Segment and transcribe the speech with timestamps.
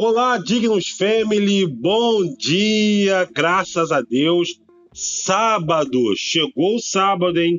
[0.00, 4.48] Olá, Dignos Family, bom dia, graças a Deus.
[4.94, 7.58] Sábado, chegou o sábado, hein?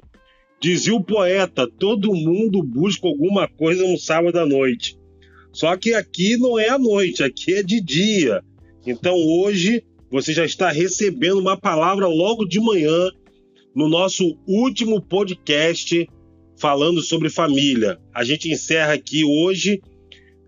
[0.61, 4.97] Dizia o poeta: todo mundo busca alguma coisa no sábado à noite.
[5.51, 8.41] Só que aqui não é à noite, aqui é de dia.
[8.87, 13.11] Então hoje você já está recebendo uma palavra logo de manhã
[13.75, 16.07] no nosso último podcast
[16.57, 17.99] falando sobre família.
[18.15, 19.81] A gente encerra aqui hoje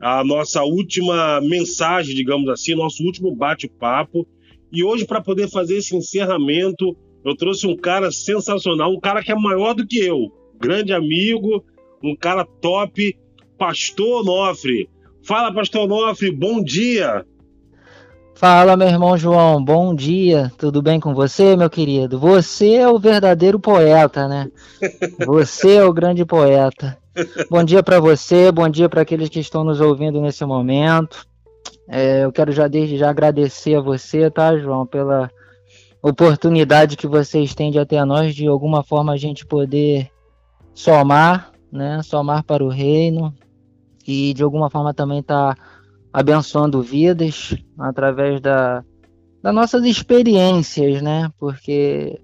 [0.01, 4.27] a nossa última mensagem, digamos assim, nosso último bate-papo.
[4.71, 9.31] E hoje, para poder fazer esse encerramento, eu trouxe um cara sensacional, um cara que
[9.31, 11.63] é maior do que eu, grande amigo,
[12.03, 13.15] um cara top,
[13.59, 14.89] Pastor Onofre.
[15.23, 17.23] Fala, Pastor Onofre, bom dia.
[18.33, 20.51] Fala, meu irmão João, bom dia.
[20.57, 22.17] Tudo bem com você, meu querido?
[22.17, 24.49] Você é o verdadeiro poeta, né?
[25.27, 26.97] Você é o grande poeta.
[27.49, 31.27] Bom dia para você, bom dia para aqueles que estão nos ouvindo nesse momento.
[31.87, 35.29] É, eu quero já desde já agradecer a você, tá, João, pela
[36.01, 40.09] oportunidade que você estende até nós de alguma forma a gente poder
[40.73, 42.01] somar, né?
[42.01, 43.33] Somar para o reino
[44.07, 45.63] e de alguma forma também estar tá
[46.13, 48.85] abençoando vidas através da,
[49.43, 51.29] das nossas experiências, né?
[51.37, 52.21] Porque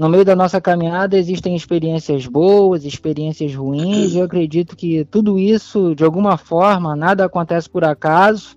[0.00, 4.14] no meio da nossa caminhada existem experiências boas, experiências ruins.
[4.14, 8.56] Eu acredito que tudo isso, de alguma forma, nada acontece por acaso.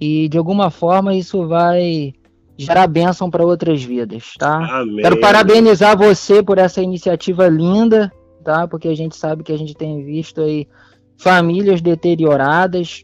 [0.00, 2.14] E de alguma forma isso vai
[2.56, 4.80] gerar bênção para outras vidas, tá?
[4.80, 5.02] Amém.
[5.02, 8.10] Quero parabenizar você por essa iniciativa linda,
[8.42, 8.66] tá?
[8.66, 10.66] Porque a gente sabe que a gente tem visto aí
[11.18, 13.02] famílias deterioradas,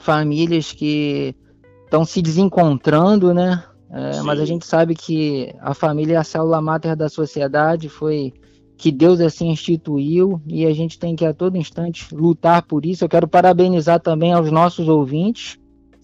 [0.00, 1.36] famílias que
[1.84, 3.62] estão se desencontrando, né?
[3.90, 8.34] É, mas a gente sabe que a família é a célula máter da sociedade, foi
[8.76, 13.04] que Deus assim instituiu e a gente tem que a todo instante lutar por isso.
[13.04, 15.58] Eu quero parabenizar também aos nossos ouvintes,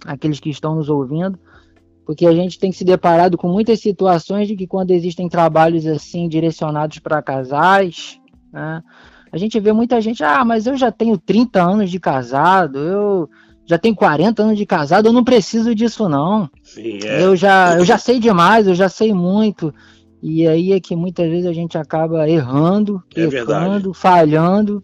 [0.05, 1.39] aqueles que estão nos ouvindo,
[2.05, 6.28] porque a gente tem se deparado com muitas situações de que quando existem trabalhos assim
[6.28, 8.18] direcionados para casais,
[8.52, 8.83] né,
[9.30, 13.30] a gente vê muita gente, ah, mas eu já tenho 30 anos de casado, eu
[13.66, 16.51] já tenho 40 anos de casado, eu não preciso disso não.
[16.74, 17.23] Sim, é.
[17.23, 19.74] Eu já eu já sei demais, eu já sei muito.
[20.23, 24.83] E aí é que muitas vezes a gente acaba errando, é errando, falhando,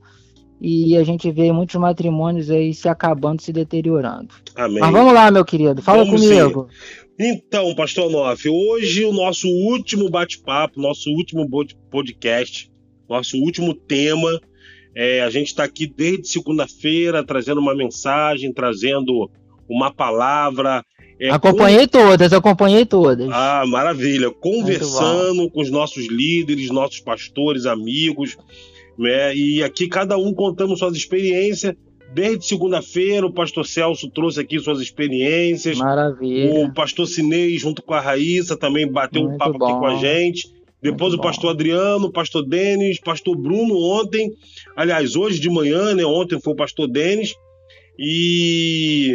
[0.60, 4.28] e a gente vê muitos matrimônios aí se acabando, se deteriorando.
[4.54, 4.80] Amém.
[4.80, 6.68] Mas vamos lá, meu querido, fala vamos comigo.
[6.70, 7.06] Sim.
[7.18, 11.48] Então, Pastor Noff, hoje o nosso último bate-papo, nosso último
[11.90, 12.70] podcast,
[13.08, 14.38] nosso último tema
[14.94, 19.30] é, a gente está aqui desde segunda-feira trazendo uma mensagem, trazendo
[19.68, 20.84] uma palavra.
[21.20, 21.98] É, acompanhei com...
[21.98, 23.28] todas, acompanhei todas.
[23.30, 24.30] Ah, maravilha.
[24.30, 28.38] Conversando com os nossos líderes, nossos pastores, amigos.
[28.98, 29.36] Né?
[29.36, 31.74] E aqui cada um contando suas experiências.
[32.12, 35.78] Desde segunda-feira, o pastor Celso trouxe aqui suas experiências.
[35.78, 36.64] Maravilha.
[36.64, 39.66] O pastor Cinei, junto com a Raíssa, também bateu Muito um papo bom.
[39.66, 40.48] aqui com a gente.
[40.82, 41.50] Depois Muito o pastor bom.
[41.50, 44.32] Adriano, o pastor Denis, pastor Bruno ontem.
[44.74, 46.04] Aliás, hoje de manhã, né?
[46.04, 47.34] Ontem foi o pastor Denis.
[47.98, 49.14] E,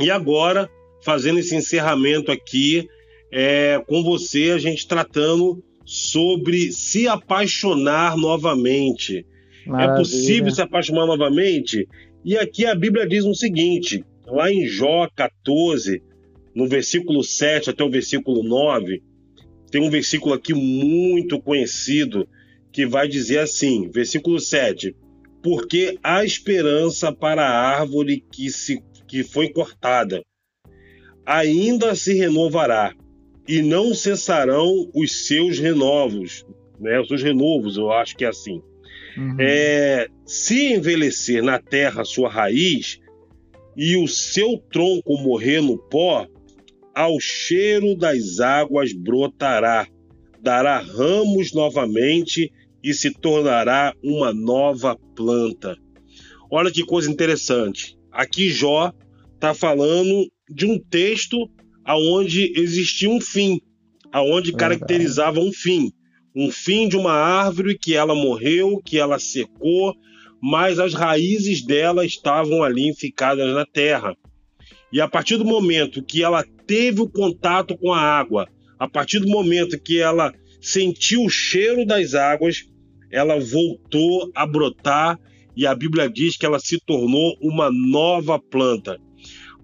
[0.00, 0.70] e agora,
[1.06, 2.88] fazendo esse encerramento aqui
[3.32, 9.24] é, com você, a gente tratando sobre se apaixonar novamente.
[9.64, 9.94] É Maravilha.
[9.94, 11.86] É possível se apaixonar novamente?
[12.24, 16.02] E aqui a Bíblia diz o seguinte, lá em Jó 14,
[16.52, 19.00] no versículo 7 até o versículo 9,
[19.70, 22.28] tem um versículo aqui muito conhecido
[22.72, 24.92] que vai dizer assim, versículo 7:
[25.40, 30.20] Porque há esperança para a árvore que, se, que foi cortada,
[31.26, 32.94] ainda se renovará,
[33.48, 36.46] e não cessarão os seus renovos,
[36.80, 37.00] né?
[37.00, 38.62] os seus renovos, eu acho que é assim.
[39.16, 39.36] Uhum.
[39.38, 43.00] É, se envelhecer na terra sua raiz,
[43.76, 46.26] e o seu tronco morrer no pó,
[46.94, 49.86] ao cheiro das águas brotará,
[50.40, 52.50] dará ramos novamente
[52.82, 55.76] e se tornará uma nova planta.
[56.50, 57.98] Olha que coisa interessante.
[58.10, 58.92] Aqui Jó
[59.34, 61.50] está falando de um texto
[61.84, 63.60] aonde existia um fim,
[64.12, 65.92] aonde caracterizava um fim,
[66.34, 69.94] um fim de uma árvore que ela morreu, que ela secou,
[70.42, 74.16] mas as raízes dela estavam ali ficadas na terra.
[74.92, 79.18] E a partir do momento que ela teve o contato com a água, a partir
[79.20, 82.64] do momento que ela sentiu o cheiro das águas,
[83.10, 85.18] ela voltou a brotar
[85.56, 89.00] e a Bíblia diz que ela se tornou uma nova planta.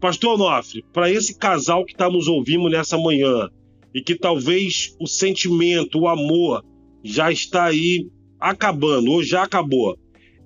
[0.03, 3.49] Pastor Onofre, para esse casal que está nos ouvindo nessa manhã
[3.95, 6.65] e que talvez o sentimento, o amor
[7.05, 8.11] já está aí
[8.41, 9.97] acabando ou já acabou,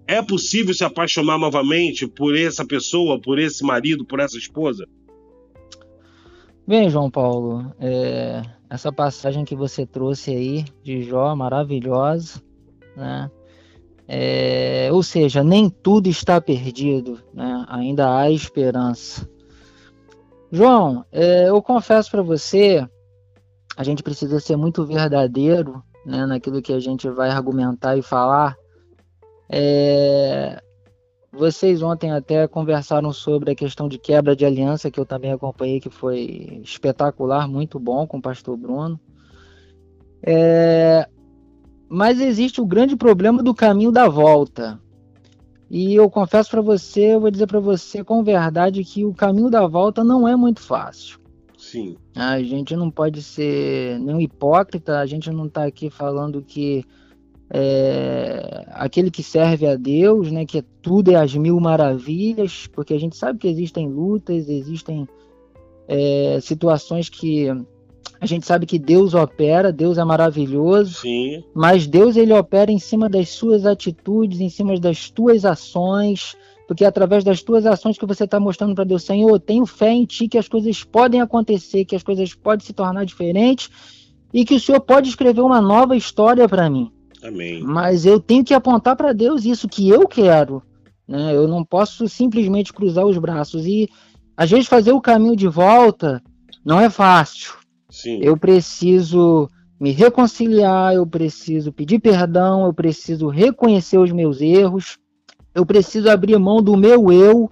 [0.06, 4.86] É possível se apaixonar novamente por essa pessoa, por esse marido, por essa esposa?
[6.66, 12.42] Bem, João Paulo, é, essa passagem que você trouxe aí de Jó, maravilhosa,
[12.94, 13.30] né?
[14.06, 17.64] É, ou seja, nem tudo está perdido, né?
[17.68, 19.26] ainda há esperança.
[20.50, 22.86] João, é, eu confesso para você,
[23.76, 28.56] a gente precisa ser muito verdadeiro né, naquilo que a gente vai argumentar e falar.
[29.48, 30.60] É,
[31.32, 35.80] vocês ontem até conversaram sobre a questão de quebra de aliança, que eu também acompanhei,
[35.80, 38.98] que foi espetacular, muito bom com o pastor Bruno.
[40.22, 41.08] É,
[41.88, 44.80] mas existe o grande problema do caminho da volta.
[45.70, 49.50] E eu confesso para você, eu vou dizer para você com verdade que o caminho
[49.50, 51.18] da volta não é muito fácil.
[51.58, 51.96] Sim.
[52.14, 56.84] A gente não pode ser nenhum hipócrita, a gente não está aqui falando que
[57.50, 62.98] é, aquele que serve a Deus, né, que tudo é as mil maravilhas, porque a
[62.98, 65.08] gente sabe que existem lutas, existem
[65.88, 67.46] é, situações que
[68.20, 71.44] a gente sabe que Deus opera, Deus é maravilhoso, Sim.
[71.54, 76.34] mas Deus ele opera em cima das suas atitudes, em cima das tuas ações,
[76.66, 79.66] porque é através das tuas ações que você está mostrando para Deus, Senhor, eu tenho
[79.66, 83.70] fé em Ti que as coisas podem acontecer, que as coisas podem se tornar diferentes
[84.32, 86.90] e que o Senhor pode escrever uma nova história para mim.
[87.22, 87.62] Amém.
[87.62, 90.62] Mas eu tenho que apontar para Deus isso que eu quero.
[91.06, 91.34] Né?
[91.34, 93.88] Eu não posso simplesmente cruzar os braços e
[94.36, 96.22] às vezes fazer o caminho de volta
[96.64, 97.54] não é fácil.
[97.96, 98.18] Sim.
[98.20, 99.48] Eu preciso
[99.80, 104.98] me reconciliar, eu preciso pedir perdão, eu preciso reconhecer os meus erros,
[105.54, 107.50] eu preciso abrir mão do meu eu,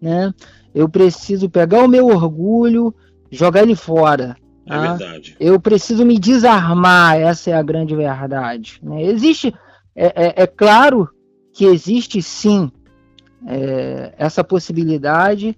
[0.00, 0.34] né?
[0.74, 2.94] Eu preciso pegar o meu orgulho,
[3.30, 4.36] jogar ele fora.
[4.66, 4.80] É tá?
[4.92, 5.34] verdade.
[5.40, 8.78] Eu preciso me desarmar, essa é a grande verdade.
[8.82, 9.02] Né?
[9.02, 9.54] Existe,
[9.94, 11.08] é, é, é, claro
[11.54, 12.70] que existe sim
[13.46, 15.56] é, essa possibilidade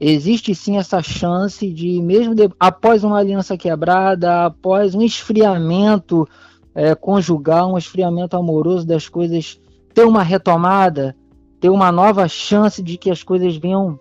[0.00, 6.26] existe sim essa chance de, mesmo de, após uma aliança quebrada, após um esfriamento
[6.74, 9.60] é, conjugal, um esfriamento amoroso das coisas,
[9.92, 11.16] ter uma retomada,
[11.60, 13.98] ter uma nova chance de que as coisas venham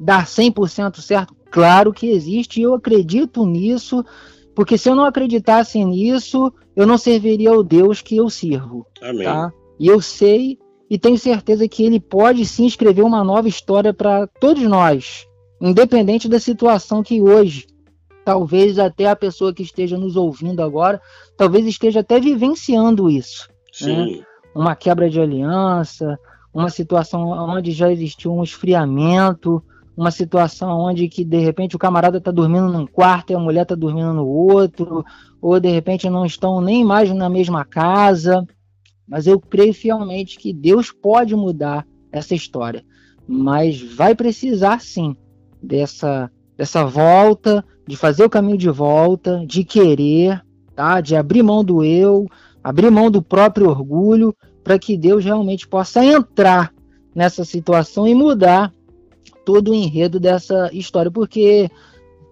[0.00, 1.34] dar 100% certo?
[1.50, 4.04] Claro que existe, e eu acredito nisso,
[4.54, 8.86] porque se eu não acreditasse nisso, eu não serviria ao Deus que eu sirvo.
[9.02, 9.24] Amém.
[9.24, 9.52] Tá?
[9.78, 10.58] E eu sei
[10.88, 15.26] e tenho certeza que ele pode sim escrever uma nova história para todos nós,
[15.64, 17.66] independente da situação que hoje,
[18.22, 21.00] talvez até a pessoa que esteja nos ouvindo agora,
[21.38, 23.48] talvez esteja até vivenciando isso.
[23.80, 24.20] Né?
[24.54, 26.18] Uma quebra de aliança,
[26.52, 29.64] uma situação onde já existiu um esfriamento,
[29.96, 33.62] uma situação onde que de repente o camarada está dormindo num quarto e a mulher
[33.62, 35.02] está dormindo no outro,
[35.40, 38.46] ou de repente não estão nem mais na mesma casa.
[39.08, 42.84] Mas eu creio fielmente que Deus pode mudar essa história,
[43.26, 45.16] mas vai precisar sim
[45.64, 50.42] dessa, dessa volta, de fazer o caminho de volta, de querer,
[50.74, 51.00] tá?
[51.00, 52.26] de abrir mão do eu,
[52.62, 56.72] abrir mão do próprio orgulho, para que Deus realmente possa entrar
[57.14, 58.72] nessa situação e mudar
[59.44, 61.10] todo o enredo dessa história.
[61.10, 61.68] Porque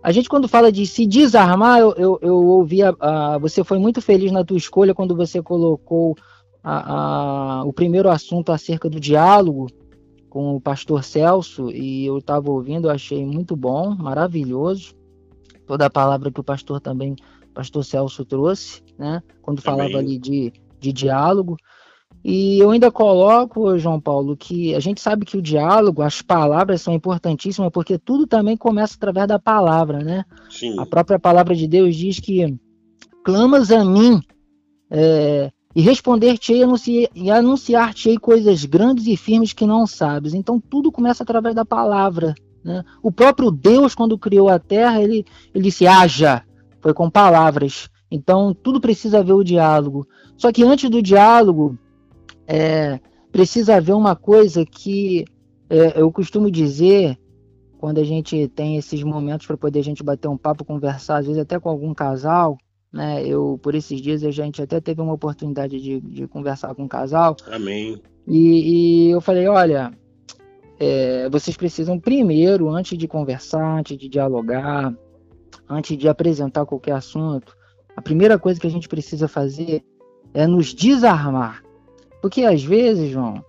[0.03, 3.79] a gente, quando fala de se desarmar, eu, eu, eu ouvi, a, a, você foi
[3.79, 6.17] muito feliz na tua escolha quando você colocou
[6.65, 9.69] a, o primeiro assunto acerca do diálogo,
[10.33, 14.95] com o pastor Celso e eu estava ouvindo, eu achei muito bom, maravilhoso.
[15.67, 17.15] Toda a palavra que o pastor também,
[17.53, 19.23] pastor Celso trouxe, né?
[19.43, 21.59] Quando falava ali de, de diálogo.
[22.25, 26.81] E eu ainda coloco, João Paulo, que a gente sabe que o diálogo, as palavras
[26.81, 30.25] são importantíssimas, porque tudo também começa através da palavra, né?
[30.49, 30.81] Sim.
[30.81, 32.59] A própria palavra de Deus diz que
[33.23, 34.19] clamas a mim,
[34.91, 36.63] é, e responder-te-ei
[37.15, 40.35] e anunciar-te-ei coisas grandes e firmes que não sabes.
[40.35, 42.35] Então tudo começa através da palavra.
[42.63, 42.85] Né?
[43.03, 45.25] O próprio Deus, quando criou a terra, ele,
[45.55, 46.43] ele disse: haja,
[46.81, 47.89] foi com palavras.
[48.11, 50.07] Então tudo precisa haver o diálogo.
[50.37, 51.79] Só que antes do diálogo,
[52.47, 53.01] é,
[53.31, 55.25] precisa haver uma coisa que
[55.71, 57.19] é, eu costumo dizer
[57.79, 61.27] quando a gente tem esses momentos para poder a gente bater um papo, conversar, às
[61.27, 62.57] vezes até com algum casal,
[62.93, 63.27] né?
[63.27, 66.89] Eu, por esses dias, a gente até teve uma oportunidade de, de conversar com um
[66.89, 67.37] casal.
[67.51, 68.01] Amém.
[68.27, 69.93] E, e eu falei, olha,
[70.79, 74.95] é, vocês precisam primeiro, antes de conversar, antes de dialogar,
[75.69, 77.57] antes de apresentar qualquer assunto,
[77.97, 79.85] a primeira coisa que a gente precisa fazer
[80.35, 81.63] é nos desarmar.
[82.21, 83.45] Porque às vezes, João,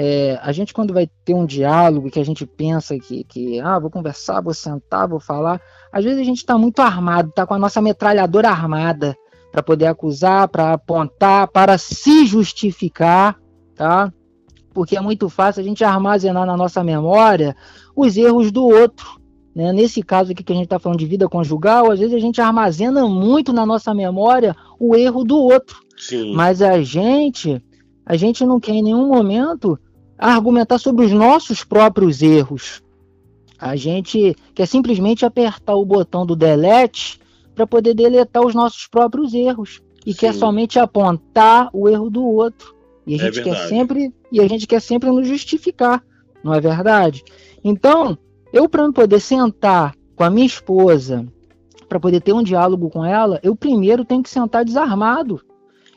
[0.00, 3.80] é, a gente quando vai ter um diálogo que a gente pensa que, que ah,
[3.80, 5.60] vou conversar, vou sentar, vou falar,
[5.92, 9.16] às vezes a gente está muito armado, está com a nossa metralhadora armada
[9.50, 13.40] para poder acusar, para apontar, para se justificar,
[13.74, 14.12] tá?
[14.72, 17.56] Porque é muito fácil a gente armazenar na nossa memória
[17.96, 19.20] os erros do outro.
[19.52, 19.72] Né?
[19.72, 22.40] Nesse caso aqui que a gente está falando de vida conjugal, às vezes a gente
[22.40, 25.76] armazena muito na nossa memória o erro do outro.
[25.96, 26.36] Sim.
[26.36, 27.60] Mas a gente,
[28.06, 29.76] a gente não quer em nenhum momento
[30.18, 32.82] argumentar sobre os nossos próprios erros.
[33.58, 37.20] A gente quer simplesmente apertar o botão do delete
[37.54, 40.18] para poder deletar os nossos próprios erros e Sim.
[40.18, 42.74] quer somente apontar o erro do outro.
[43.06, 46.04] E a é gente é quer sempre e a gente quer sempre nos justificar,
[46.44, 47.24] não é verdade?
[47.64, 48.16] Então,
[48.52, 51.26] eu para poder sentar com a minha esposa,
[51.88, 55.40] para poder ter um diálogo com ela, eu primeiro tenho que sentar desarmado.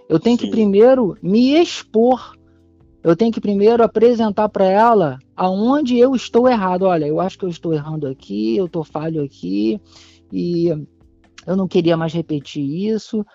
[0.07, 0.45] Eu tenho Sim.
[0.45, 2.33] que primeiro me expor.
[3.03, 6.83] Eu tenho que primeiro apresentar para ela aonde eu estou errado.
[6.83, 9.79] Olha, eu acho que eu estou errando aqui, eu estou falho aqui
[10.31, 10.67] e
[11.47, 13.25] eu não queria mais repetir isso,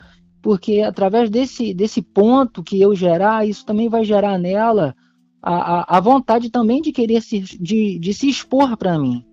[0.41, 4.95] porque através desse, desse ponto que eu gerar, isso também vai gerar nela
[5.43, 9.25] a, a, a vontade também de querer se, de, de se expor para mim.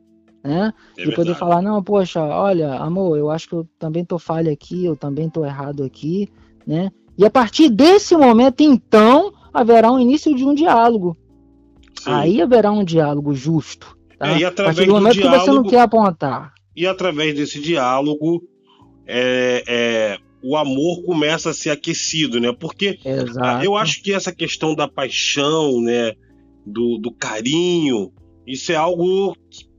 [0.43, 0.73] Né?
[0.97, 4.51] É de poder falar, não, poxa, olha, amor, eu acho que eu também tô falha
[4.51, 6.27] aqui, eu também tô errado aqui,
[6.67, 6.91] né?
[7.17, 11.15] E a partir desse momento, então, haverá um início de um diálogo.
[11.99, 12.11] Sim.
[12.11, 13.97] Aí haverá um diálogo justo.
[14.17, 14.33] Tá?
[14.33, 16.53] É, e através a partir do momento do diálogo, que você não quer apontar.
[16.75, 18.43] E através desse diálogo,
[19.05, 22.51] é, é, o amor começa a ser aquecido, né?
[22.57, 23.63] Porque Exato.
[23.63, 26.13] eu acho que essa questão da paixão, né?
[26.65, 28.09] Do, do carinho,
[28.47, 29.35] isso é algo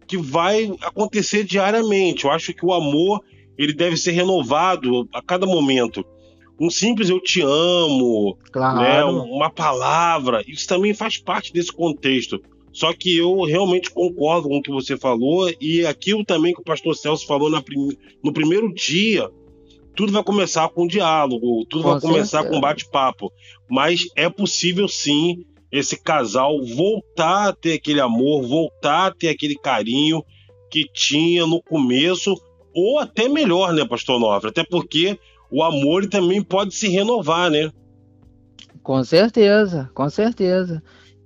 [0.07, 2.25] que vai acontecer diariamente.
[2.25, 3.23] Eu acho que o amor
[3.57, 6.05] ele deve ser renovado a cada momento.
[6.61, 8.81] Um simples eu te amo, claro.
[8.81, 9.05] né?
[9.05, 12.41] uma palavra, isso também faz parte desse contexto.
[12.73, 16.65] Só que eu realmente concordo com o que você falou e aquilo também que o
[16.65, 17.97] pastor Celso falou prim...
[18.23, 19.31] no primeiro dia,
[19.95, 22.55] tudo vai começar com diálogo, tudo com vai começar certeza.
[22.55, 23.33] com bate-papo.
[23.71, 29.55] Mas é possível sim esse casal voltar a ter aquele amor, voltar a ter aquele
[29.57, 30.23] carinho
[30.71, 32.35] que tinha no começo,
[32.75, 34.49] ou até melhor, né, pastor Nova?
[34.49, 35.17] Até porque
[35.55, 37.71] o amor também pode se renovar, né?
[38.83, 40.83] Com certeza, com certeza.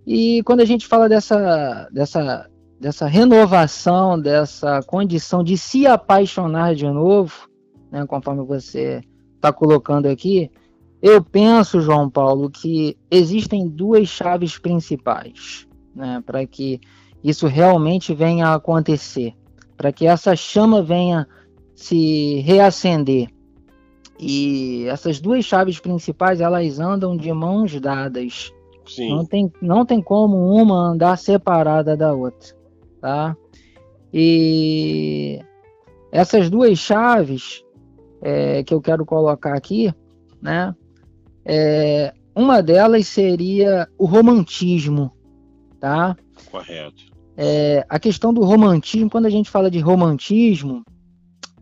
[0.06, 2.46] E quando a gente fala dessa, dessa,
[2.78, 7.48] dessa renovação, dessa condição de se apaixonar de novo,
[7.90, 9.00] né, conforme você
[9.34, 10.50] está colocando aqui,
[11.00, 16.78] eu penso, João Paulo, que existem duas chaves principais né, para que
[17.24, 19.32] isso realmente venha a acontecer,
[19.74, 21.26] para que essa chama venha
[21.74, 23.37] se reacender.
[24.18, 28.52] E essas duas chaves principais elas andam de mãos dadas.
[28.86, 29.10] Sim.
[29.14, 32.56] Não tem, não tem como uma andar separada da outra,
[33.00, 33.36] tá?
[34.12, 35.38] E
[36.10, 37.62] essas duas chaves
[38.22, 39.92] é, que eu quero colocar aqui,
[40.40, 40.74] né?
[41.44, 45.12] É, uma delas seria o romantismo,
[45.78, 46.16] tá?
[46.50, 47.04] Correto.
[47.36, 50.82] É, a questão do romantismo, quando a gente fala de romantismo,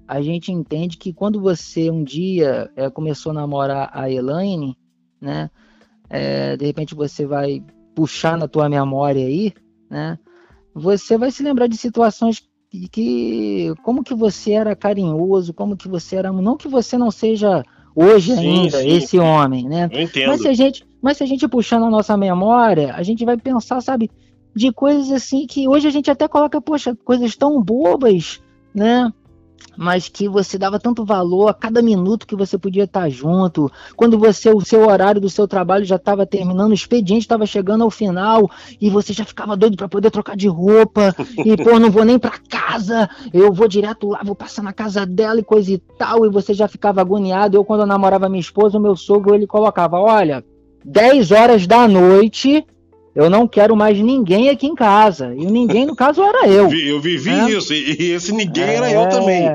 [0.06, 4.76] a gente entende que quando você um dia é, começou a namorar a Elaine,
[5.20, 5.50] né?
[6.08, 7.62] é, de repente você vai
[7.94, 9.52] puxar na tua memória aí,
[9.90, 10.18] né?
[10.74, 15.88] Você vai se lembrar de situações que, que como que você era carinhoso, como que
[15.88, 17.62] você era, não que você não seja
[17.94, 18.88] hoje sim, ainda sim.
[18.88, 19.88] esse homem, né?
[19.90, 20.28] Eu entendo.
[20.28, 23.36] Mas se a gente, mas se a gente puxar na nossa memória, a gente vai
[23.36, 24.10] pensar, sabe,
[24.54, 28.40] de coisas assim que hoje a gente até coloca, poxa, coisas tão bobas,
[28.74, 29.10] né?
[29.76, 33.70] Mas que você dava tanto valor a cada minuto que você podia estar junto.
[33.94, 37.84] Quando você o seu horário do seu trabalho já estava terminando, o expediente estava chegando
[37.84, 41.90] ao final e você já ficava doido para poder trocar de roupa e pô, não
[41.90, 45.70] vou nem para casa, eu vou direto lá, vou passar na casa dela e coisa
[45.72, 47.56] e tal, e você já ficava agoniado.
[47.56, 50.44] Eu quando eu namorava minha esposa, o meu sogro ele colocava, olha,
[50.84, 52.64] 10 horas da noite
[53.16, 55.34] eu não quero mais ninguém aqui em casa.
[55.34, 56.70] E ninguém, no caso, era eu.
[56.70, 57.50] Eu vivi né?
[57.50, 58.74] isso, e esse ninguém é...
[58.74, 59.08] era eu é.
[59.08, 59.48] também.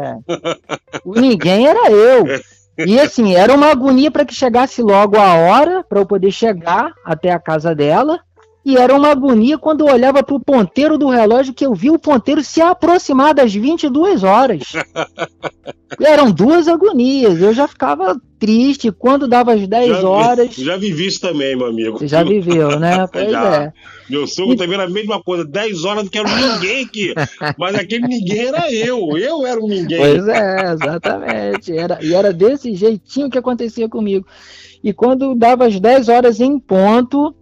[1.05, 2.25] O ninguém era eu.
[2.87, 6.91] E assim, era uma agonia para que chegasse logo a hora para eu poder chegar
[7.05, 8.19] até a casa dela.
[8.63, 11.89] E era uma agonia quando eu olhava para o ponteiro do relógio que eu vi
[11.89, 14.61] o ponteiro se aproximar das 22 horas.
[15.99, 17.41] Eram duas agonias.
[17.41, 20.55] Eu já ficava triste quando dava as 10 já, horas.
[20.55, 21.97] Já vivi isso também, meu amigo.
[21.97, 23.05] Você já viveu, né?
[23.11, 23.55] Pois já.
[23.55, 23.73] é.
[24.09, 24.57] Meu sogro e...
[24.57, 25.43] também era a mesma coisa.
[25.43, 27.13] 10 horas não quero ninguém aqui.
[27.57, 29.17] Mas aquele ninguém era eu.
[29.17, 29.99] Eu era o ninguém.
[29.99, 31.75] Pois é, exatamente.
[31.75, 34.25] Era, e era desse jeitinho que acontecia comigo.
[34.83, 37.35] E quando dava as 10 horas em ponto,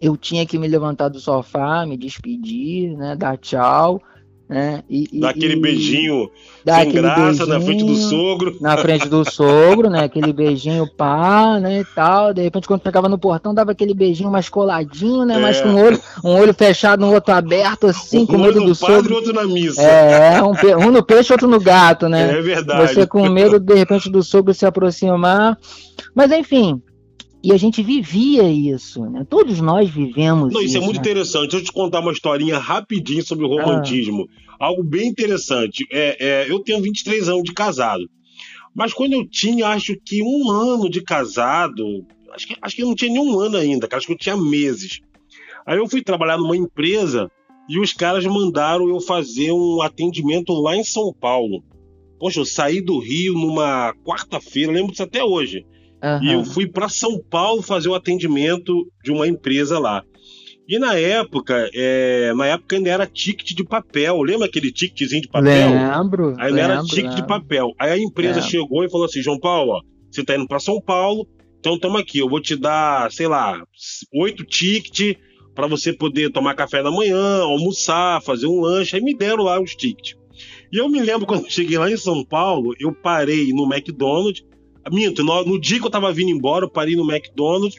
[0.00, 4.00] eu tinha que me levantar do sofá, me despedir, né, dar tchau,
[4.52, 4.82] né?
[4.90, 6.30] E, Dá aquele beijinho
[6.62, 8.56] Dá sem graça beijinho na frente do sogro.
[8.60, 10.04] Na frente do sogro, né?
[10.04, 11.80] Aquele beijinho pá, né?
[11.80, 12.34] E tal.
[12.34, 15.36] De repente, quando pegava no portão, dava aquele beijinho mais coladinho, né?
[15.36, 15.38] É.
[15.38, 18.76] Mais com um olho, um olho fechado, um outro aberto, assim, um com medo do
[18.76, 19.14] padre, sogro.
[19.14, 19.80] outro na missa.
[19.80, 20.52] É, um,
[20.86, 22.38] um, no peixe, outro no gato, né?
[22.38, 22.92] É verdade.
[22.92, 25.58] Você com medo, de repente, do sogro se aproximar.
[26.14, 26.82] Mas, enfim,
[27.42, 29.26] e a gente vivia isso, né?
[29.28, 30.68] Todos nós vivemos Não, isso.
[30.68, 31.00] isso é muito né?
[31.00, 31.50] interessante.
[31.50, 34.28] Deixa eu te contar uma historinha rapidinho sobre o romantismo.
[34.60, 34.66] Ah.
[34.66, 35.84] Algo bem interessante.
[35.90, 38.08] É, é, eu tenho 23 anos de casado.
[38.74, 42.86] Mas quando eu tinha, acho que um ano de casado, acho que, acho que eu
[42.86, 45.00] não tinha nenhum ano ainda, acho que eu tinha meses.
[45.66, 47.30] Aí eu fui trabalhar numa empresa
[47.68, 51.62] e os caras mandaram eu fazer um atendimento lá em São Paulo.
[52.18, 55.66] Poxa, eu saí do Rio numa quarta-feira, lembro disso até hoje.
[56.02, 56.22] Uhum.
[56.22, 60.02] E eu fui para São Paulo fazer o atendimento de uma empresa lá.
[60.68, 64.22] E na época, é, na época ainda era ticket de papel.
[64.22, 65.70] Lembra aquele ticketzinho de papel?
[65.70, 66.34] Lembro.
[66.38, 67.16] Aí lembro, era ticket lembro.
[67.16, 67.72] de papel.
[67.78, 68.50] Aí a empresa lembro.
[68.50, 69.80] chegou e falou assim: João Paulo, ó,
[70.10, 71.26] você tá indo para São Paulo,
[71.58, 73.62] então toma aqui, eu vou te dar, sei lá,
[74.14, 75.16] oito tickets
[75.54, 78.96] para você poder tomar café da manhã, almoçar, fazer um lanche.
[78.96, 80.16] Aí me deram lá os tickets.
[80.72, 84.42] E eu me lembro quando eu cheguei lá em São Paulo, eu parei no McDonald's
[84.90, 87.78] Minto, no, no dia que eu tava vindo embora, eu parei no McDonald's.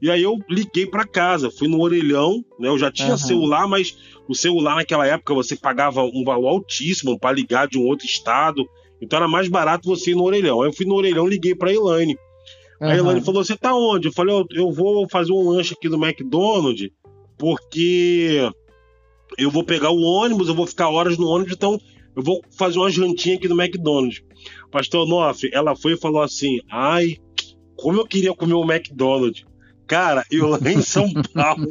[0.00, 2.68] E aí eu liguei para casa, fui no orelhão, né?
[2.68, 3.18] Eu já tinha uhum.
[3.18, 3.96] celular, mas
[4.28, 8.64] o celular naquela época você pagava um valor altíssimo para ligar de um outro estado.
[9.02, 10.62] Então era mais barato você ir no orelhão.
[10.62, 12.16] Aí eu fui no orelhão, liguei para Elaine.
[12.80, 12.88] Uhum.
[12.88, 16.02] A Elaine falou: "Você tá onde?" Eu falei: "Eu vou fazer um lanche aqui no
[16.02, 16.90] McDonald's,
[17.36, 18.48] porque
[19.36, 21.80] eu vou pegar o ônibus, eu vou ficar horas no ônibus, então
[22.14, 24.22] eu vou fazer uma jantinha aqui no McDonald's."
[24.70, 27.16] Pastor Noff, ela foi e falou assim: ai,
[27.76, 29.44] como eu queria comer o um McDonald's.
[29.86, 31.66] Cara, eu lá em São Paulo.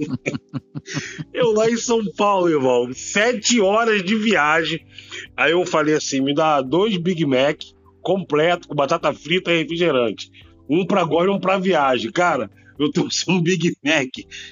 [1.31, 2.89] eu lá em São Paulo, irmão.
[2.91, 4.83] Sete horas de viagem.
[5.35, 7.61] Aí eu falei assim: me dá dois Big Mac
[8.01, 10.31] completo, com batata frita e refrigerante.
[10.69, 12.11] Um pra agora e um pra viagem.
[12.11, 14.09] Cara, eu trouxe um Big Mac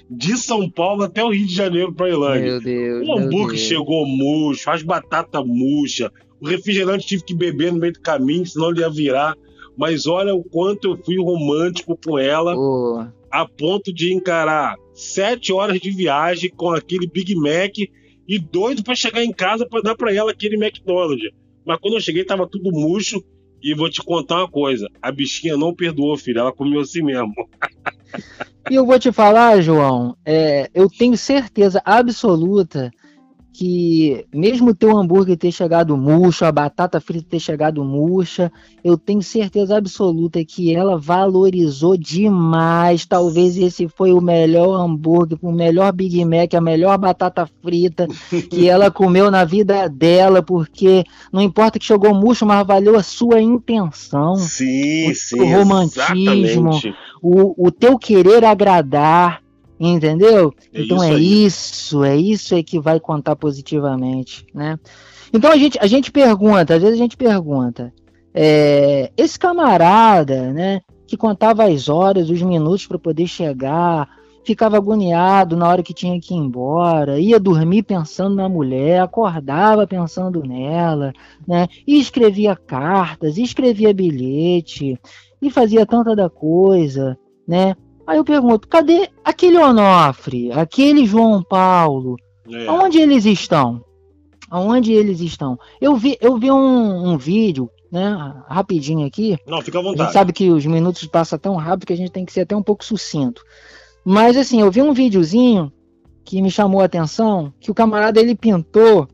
[0.09, 2.39] de São Paulo até o Rio de Janeiro pra Irlanda.
[2.39, 3.07] Meu Deus.
[3.07, 6.11] O hambúrguer chegou murcho, as batatas murcha,
[6.45, 9.35] o refrigerante tive que beber no meio do caminho, senão ele ia virar.
[9.75, 13.03] Mas olha o quanto eu fui romântico com ela, oh.
[13.31, 17.73] a ponto de encarar sete horas de viagem com aquele Big Mac
[18.27, 21.29] e doido para chegar em casa para dar para ela aquele McDonald's.
[21.65, 23.21] Mas quando eu cheguei tava tudo murcho
[23.61, 27.33] e vou te contar uma coisa, a bichinha não perdoou, filho, ela comeu assim mesmo.
[28.69, 32.91] E eu vou te falar, João, é, eu tenho certeza absoluta
[33.57, 38.51] que mesmo o teu hambúrguer ter chegado murcho, a batata frita ter chegado murcha,
[38.83, 43.05] eu tenho certeza absoluta que ela valorizou demais.
[43.05, 48.07] Talvez esse foi o melhor hambúrguer, o melhor Big Mac, a melhor batata frita
[48.49, 53.03] que ela comeu na vida dela, porque não importa que chegou murcho, mas valeu a
[53.03, 54.35] sua intenção.
[54.35, 55.39] Sim, o sim.
[55.39, 56.71] O romantismo,
[57.21, 59.44] o, o teu querer agradar
[59.79, 60.53] Entendeu?
[60.73, 64.79] É então isso é isso, é isso aí que vai contar positivamente, né?
[65.33, 67.93] Então a gente, a gente pergunta, às vezes a gente pergunta,
[68.33, 74.09] é, esse camarada, né, que contava as horas, os minutos para poder chegar,
[74.45, 79.87] ficava agoniado na hora que tinha que ir embora, ia dormir pensando na mulher, acordava
[79.87, 81.11] pensando nela,
[81.47, 84.99] né, e escrevia cartas, e escrevia bilhete,
[85.41, 87.75] e fazia tanta da coisa, né?
[88.07, 92.17] Aí eu pergunto, cadê aquele Onofre, aquele João Paulo?
[92.51, 92.69] É.
[92.69, 93.83] Onde eles estão?
[94.49, 95.57] Aonde eles estão?
[95.81, 98.15] Eu vi, eu vi um, um, vídeo, né,
[98.47, 99.37] rapidinho aqui.
[99.47, 100.01] Não, fica à vontade.
[100.01, 102.41] A gente sabe que os minutos passam tão rápido que a gente tem que ser
[102.41, 103.41] até um pouco sucinto.
[104.03, 105.71] Mas assim, eu vi um videozinho
[106.23, 109.07] que me chamou a atenção, que o camarada ele pintou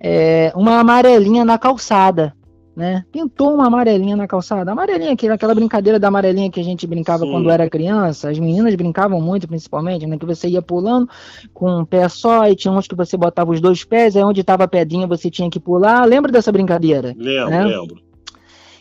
[0.00, 2.34] é, uma amarelinha na calçada
[2.76, 3.04] né?
[3.12, 4.72] Pintou uma amarelinha na calçada.
[4.72, 7.30] Amarelinha, aquela brincadeira da amarelinha que a gente brincava Sim.
[7.30, 8.30] quando era criança.
[8.30, 10.18] As meninas brincavam muito, principalmente, né?
[10.18, 11.08] Que você ia pulando
[11.52, 14.40] com um pé só e tinha uns que você botava os dois pés, aí onde
[14.40, 16.04] estava a pedrinha você tinha que pular.
[16.04, 17.14] Lembra dessa brincadeira?
[17.16, 17.64] Lembro, né?
[17.64, 18.02] lembro.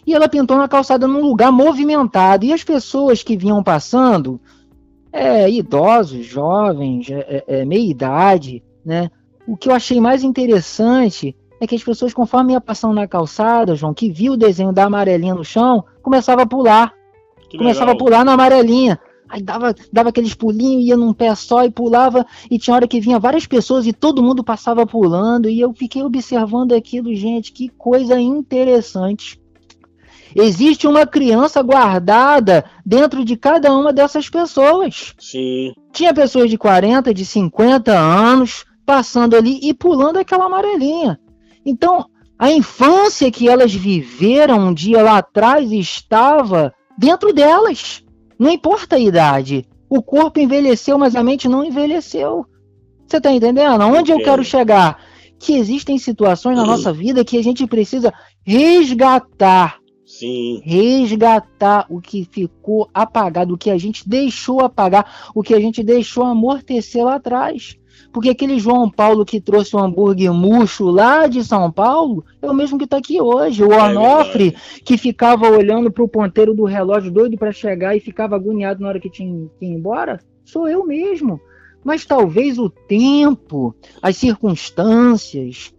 [0.05, 2.45] E ela pintou na calçada num lugar movimentado.
[2.45, 4.41] E as pessoas que vinham passando,
[5.11, 9.09] é, idosos, jovens, é, é, meia idade, né?
[9.45, 13.75] O que eu achei mais interessante é que as pessoas, conforme ia passando na calçada,
[13.75, 16.93] João, que viu o desenho da amarelinha no chão, começava a pular.
[17.49, 17.95] Que começava legal.
[17.95, 18.99] a pular na amarelinha.
[19.29, 22.99] Aí dava, dava aqueles pulinhos, ia num pé só e pulava, e tinha hora que
[22.99, 27.69] vinha várias pessoas e todo mundo passava pulando, e eu fiquei observando aquilo, gente, que
[27.69, 29.41] coisa interessante.
[30.35, 35.13] Existe uma criança guardada dentro de cada uma dessas pessoas.
[35.19, 35.73] Sim.
[35.91, 41.19] Tinha pessoas de 40, de 50 anos passando ali e pulando aquela amarelinha.
[41.65, 42.05] Então,
[42.37, 48.03] a infância que elas viveram um dia lá atrás estava dentro delas.
[48.37, 49.65] Não importa a idade.
[49.89, 52.45] O corpo envelheceu, mas a mente não envelheceu.
[53.07, 53.81] Você está entendendo?
[53.83, 54.99] Onde eu quero chegar?
[55.39, 58.13] Que existem situações na nossa vida que a gente precisa
[58.45, 59.77] resgatar.
[60.05, 60.61] Sim.
[60.63, 65.83] Resgatar o que ficou apagado, o que a gente deixou apagar, o que a gente
[65.83, 67.77] deixou amortecer lá atrás.
[68.13, 72.53] Porque aquele João Paulo que trouxe o hambúrguer murcho lá de São Paulo é o
[72.53, 73.63] mesmo que está aqui hoje.
[73.63, 77.99] O é Onofre, que ficava olhando para o ponteiro do relógio doido para chegar e
[77.99, 81.41] ficava agoniado na hora que tinha que ir embora, sou eu mesmo.
[81.83, 85.73] Mas talvez o tempo, as circunstâncias,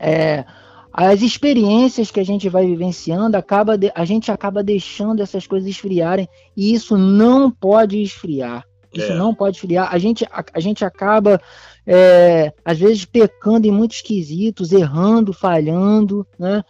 [0.00, 0.44] é,
[0.92, 5.68] as experiências que a gente vai vivenciando, acaba de, a gente acaba deixando essas coisas
[5.68, 8.64] esfriarem e isso não pode esfriar.
[8.92, 9.14] Isso é.
[9.14, 9.92] não pode esfriar.
[9.92, 11.40] A gente, a, a gente acaba,
[11.90, 16.62] é, às vezes, pecando em muitos quesitos, errando, falhando, né?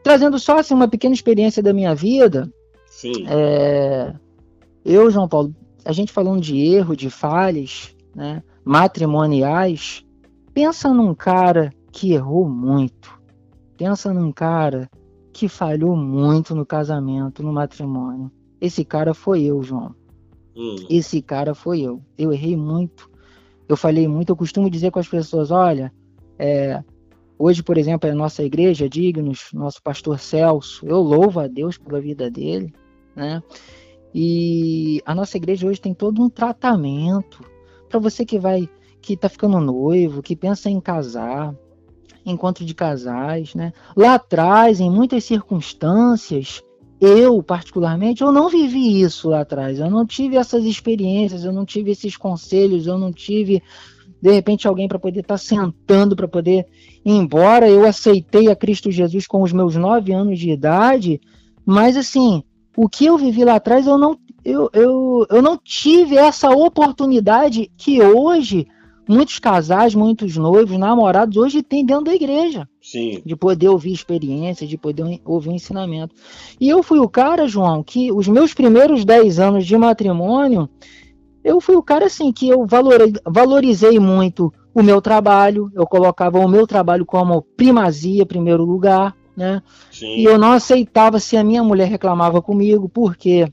[0.00, 2.48] Trazendo só assim, uma pequena experiência da minha vida.
[2.86, 3.26] Sim.
[3.26, 4.14] É,
[4.84, 5.52] eu, João Paulo,
[5.84, 8.44] a gente falando de erro, de falhas, né?
[8.64, 10.04] Matrimoniais.
[10.52, 13.12] Pensa num cara que errou muito.
[13.76, 14.88] Pensa num cara
[15.32, 18.30] que falhou muito no casamento, no matrimônio.
[18.60, 19.92] Esse cara foi eu, João.
[20.56, 20.76] Hum.
[20.88, 22.00] Esse cara foi eu.
[22.16, 23.12] Eu errei muito.
[23.68, 24.30] Eu falei muito.
[24.30, 25.92] Eu costumo dizer com as pessoas: olha,
[26.38, 26.82] é,
[27.38, 32.00] hoje, por exemplo, a nossa igreja, Dignos, nosso pastor Celso, eu louvo a Deus pela
[32.00, 32.72] vida dele,
[33.14, 33.42] né?
[34.14, 37.42] E a nossa igreja hoje tem todo um tratamento
[37.88, 38.68] para você que vai,
[39.00, 41.54] que tá ficando noivo, que pensa em casar,
[42.24, 43.72] encontro de casais, né?
[43.96, 46.62] Lá atrás, em muitas circunstâncias,
[47.04, 49.78] eu, particularmente, eu não vivi isso lá atrás.
[49.78, 53.62] Eu não tive essas experiências, eu não tive esses conselhos, eu não tive,
[54.20, 56.66] de repente, alguém para poder estar tá sentando, para poder
[57.04, 57.68] ir embora.
[57.68, 61.20] Eu aceitei a Cristo Jesus com os meus nove anos de idade,
[61.64, 62.42] mas assim,
[62.76, 67.70] o que eu vivi lá atrás, eu não, eu, eu, eu não tive essa oportunidade
[67.76, 68.66] que hoje
[69.08, 72.68] muitos casais, muitos noivos, namorados hoje têm dentro da igreja.
[72.84, 73.22] Sim.
[73.24, 76.14] De poder ouvir experiências, de poder ouvir ensinamento.
[76.60, 80.68] E eu fui o cara, João, que os meus primeiros 10 anos de matrimônio,
[81.42, 82.66] eu fui o cara assim que eu
[83.26, 89.62] valorizei muito o meu trabalho, eu colocava o meu trabalho como primazia, primeiro lugar, né?
[89.90, 90.18] Sim.
[90.18, 93.50] E eu não aceitava se a minha mulher reclamava comigo, porque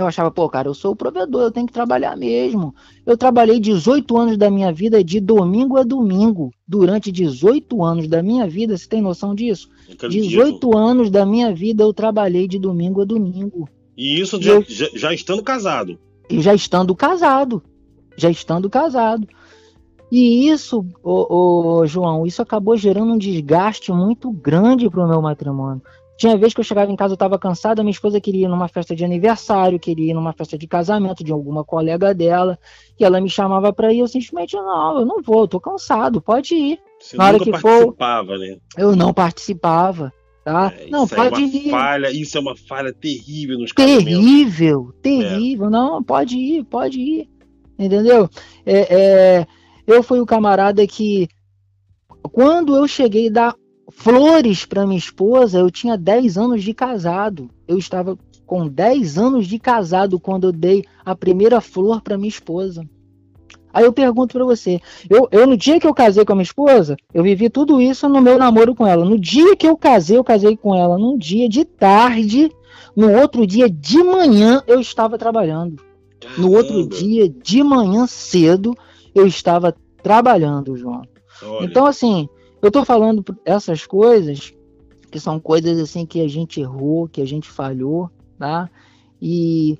[0.00, 2.74] eu achava, pô, cara, eu sou o provedor, eu tenho que trabalhar mesmo.
[3.04, 6.50] Eu trabalhei 18 anos da minha vida de domingo a domingo.
[6.66, 9.68] Durante 18 anos da minha vida, você tem noção disso?
[10.08, 13.68] 18 anos da minha vida eu trabalhei de domingo a domingo.
[13.96, 15.98] E isso já, eu, já, já estando casado?
[16.28, 17.62] E já estando casado.
[18.16, 19.26] Já estando casado.
[20.10, 25.20] E isso, ô, ô, João, isso acabou gerando um desgaste muito grande para o meu
[25.20, 25.82] matrimônio.
[26.16, 28.68] Tinha vez que eu chegava em casa, eu estava cansada, minha esposa queria ir numa
[28.68, 32.58] festa de aniversário, queria ir numa festa de casamento de alguma colega dela,
[32.98, 36.22] e ela me chamava para ir, eu simplesmente, não, eu não vou, eu tô cansado,
[36.22, 36.80] pode ir.
[36.98, 38.56] Você Na hora que participava, for, né?
[38.78, 40.12] Eu não participava.
[40.42, 40.72] Tá?
[40.78, 41.70] É, não, pode é uma ir.
[41.70, 45.66] Falha, isso é uma falha terrível nos Terrível, terrível.
[45.66, 45.70] É.
[45.70, 47.28] Não, pode ir, pode ir.
[47.76, 48.30] Entendeu?
[48.64, 48.94] É,
[49.40, 49.46] é,
[49.86, 51.28] eu fui o camarada que,
[52.32, 53.54] quando eu cheguei da
[53.96, 57.50] flores para minha esposa, eu tinha 10 anos de casado.
[57.66, 62.28] Eu estava com 10 anos de casado quando eu dei a primeira flor para minha
[62.28, 62.84] esposa.
[63.72, 64.80] Aí eu pergunto para você,
[65.10, 68.08] eu, eu no dia que eu casei com a minha esposa, eu vivi tudo isso
[68.08, 69.04] no meu namoro com ela.
[69.04, 72.50] No dia que eu casei, eu casei com ela num dia de tarde,
[72.94, 75.82] no outro dia de manhã eu estava trabalhando.
[76.38, 78.74] No outro dia de manhã cedo
[79.14, 81.02] eu estava trabalhando, João.
[81.42, 81.66] Olha.
[81.66, 82.28] Então assim,
[82.62, 84.52] eu tô falando essas coisas
[85.10, 88.68] que são coisas assim que a gente errou, que a gente falhou, tá?
[89.20, 89.78] E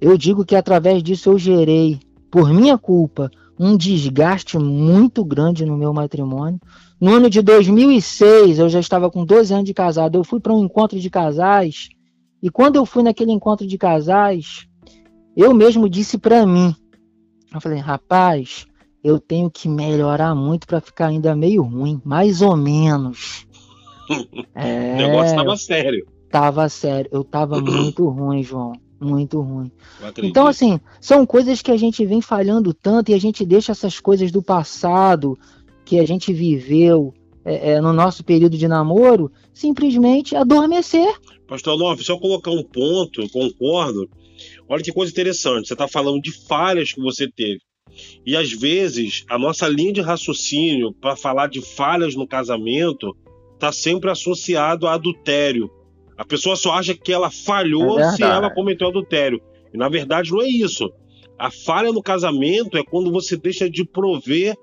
[0.00, 5.76] eu digo que através disso eu gerei, por minha culpa, um desgaste muito grande no
[5.76, 6.60] meu matrimônio.
[7.00, 10.16] No ano de 2006, eu já estava com 12 anos de casado.
[10.16, 11.88] Eu fui para um encontro de casais
[12.42, 14.68] e quando eu fui naquele encontro de casais,
[15.36, 16.74] eu mesmo disse para mim,
[17.52, 18.66] eu falei, rapaz,
[19.02, 23.46] eu tenho que melhorar muito para ficar ainda meio ruim, mais ou menos.
[24.54, 26.06] é, o negócio tava sério.
[26.30, 28.72] Tava sério, eu tava muito ruim, João.
[29.00, 29.70] Muito ruim.
[30.24, 34.00] Então, assim, são coisas que a gente vem falhando tanto e a gente deixa essas
[34.00, 35.38] coisas do passado
[35.84, 41.14] que a gente viveu é, é, no nosso período de namoro simplesmente adormecer.
[41.46, 44.10] Pastor Love, só colocar um ponto, concordo.
[44.68, 45.68] Olha que coisa interessante.
[45.68, 47.60] Você está falando de falhas que você teve.
[48.24, 53.16] E às vezes a nossa linha de raciocínio para falar de falhas no casamento
[53.54, 55.70] está sempre associado a adultério.
[56.16, 59.40] A pessoa só acha que ela falhou é se ela cometeu adultério.
[59.72, 60.90] E na verdade não é isso.
[61.38, 64.56] A falha no casamento é quando você deixa de prover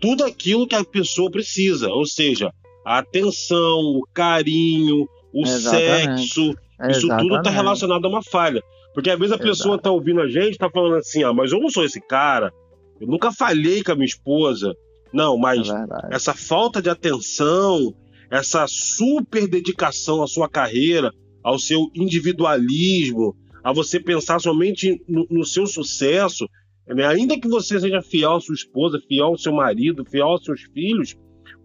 [0.00, 2.50] tudo aquilo que a pessoa precisa, ou seja,
[2.84, 6.22] a atenção, o carinho, o Exatamente.
[6.22, 6.50] sexo,
[6.88, 7.28] isso Exatamente.
[7.28, 8.62] tudo está relacionado a uma falha.
[8.96, 11.60] Porque às vezes a pessoa está ouvindo a gente, está falando assim, ah, mas eu
[11.60, 12.50] não sou esse cara,
[12.98, 14.74] eu nunca falhei com a minha esposa.
[15.12, 15.74] Não, mas é
[16.12, 17.94] essa falta de atenção,
[18.30, 25.44] essa super dedicação à sua carreira, ao seu individualismo, a você pensar somente no, no
[25.44, 26.48] seu sucesso,
[26.88, 27.06] né?
[27.06, 30.62] ainda que você seja fiel à sua esposa, fiel ao seu marido, fiel aos seus
[30.72, 31.14] filhos,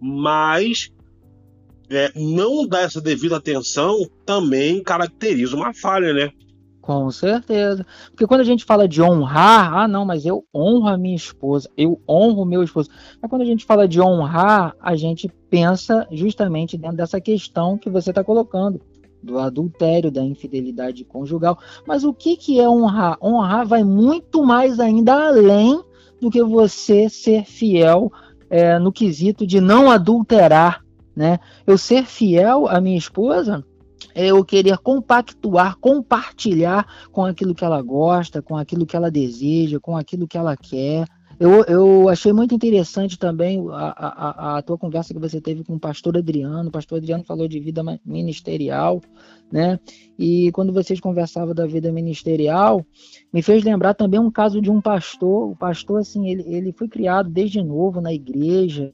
[0.01, 0.91] mas
[1.89, 6.29] é, não dar essa devida atenção também caracteriza uma falha, né?
[6.81, 7.85] Com certeza.
[8.09, 11.69] Porque quando a gente fala de honrar, ah, não, mas eu honro a minha esposa,
[11.77, 12.89] eu honro meu esposo.
[13.21, 17.89] Mas quando a gente fala de honrar, a gente pensa justamente dentro dessa questão que
[17.89, 18.81] você está colocando,
[19.21, 21.59] do adultério, da infidelidade conjugal.
[21.85, 23.17] Mas o que, que é honrar?
[23.21, 25.79] Honrar vai muito mais ainda além
[26.19, 28.11] do que você ser fiel
[28.49, 30.83] é, no quesito de não adulterar.
[31.15, 31.39] Né?
[31.67, 33.63] Eu ser fiel à minha esposa
[34.15, 39.95] eu querer compactuar, compartilhar com aquilo que ela gosta, com aquilo que ela deseja, com
[39.95, 41.05] aquilo que ela quer.
[41.41, 45.73] Eu, eu achei muito interessante também a, a, a tua conversa que você teve com
[45.73, 46.69] o pastor Adriano.
[46.69, 49.01] O pastor Adriano falou de vida ministerial,
[49.51, 49.79] né?
[50.19, 52.85] E quando vocês conversavam da vida ministerial,
[53.33, 55.49] me fez lembrar também um caso de um pastor.
[55.49, 58.93] O pastor, assim, ele, ele foi criado desde novo na igreja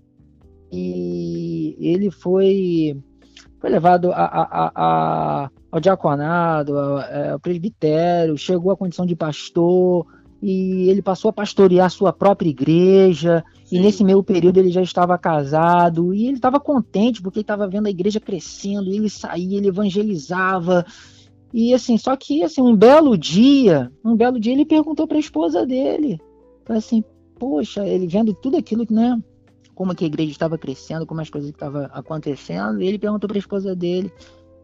[0.71, 2.97] e ele foi
[3.59, 9.15] foi levado a, a, a, ao diaconado, ao, é, ao presbitério, chegou à condição de
[9.15, 10.05] pastor,
[10.41, 13.77] e ele passou a pastorear sua própria igreja, Sim.
[13.77, 17.67] e nesse meio período ele já estava casado, e ele estava contente porque ele estava
[17.67, 20.85] vendo a igreja crescendo, ele saía, ele evangelizava,
[21.53, 25.19] e assim, só que assim, um belo dia, um belo dia ele perguntou para a
[25.19, 26.19] esposa dele,
[26.69, 27.03] assim,
[27.39, 29.17] poxa, ele vendo tudo aquilo, né,
[29.77, 32.81] como que a igreja estava crescendo, como as coisas estavam acontecendo.
[32.81, 34.11] E ele perguntou para a esposa dele: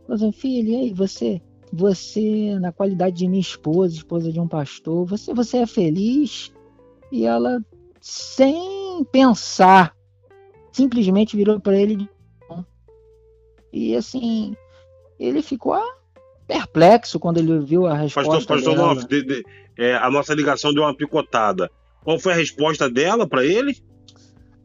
[0.09, 1.39] assim, filho, e aí, você,
[1.71, 6.51] você, na qualidade de minha esposa, esposa de um pastor, você, você é feliz?
[7.11, 7.63] E ela,
[8.01, 9.95] sem pensar,
[10.71, 12.09] simplesmente virou para ele
[13.71, 14.55] e assim,
[15.19, 15.75] ele ficou
[16.47, 18.31] perplexo quando ele viu a resposta.
[18.31, 18.93] Pastor, pastor dela.
[18.93, 19.43] Nof, de, de,
[19.77, 21.71] é, a nossa ligação deu uma picotada.
[22.03, 23.75] Qual foi a resposta dela para ele?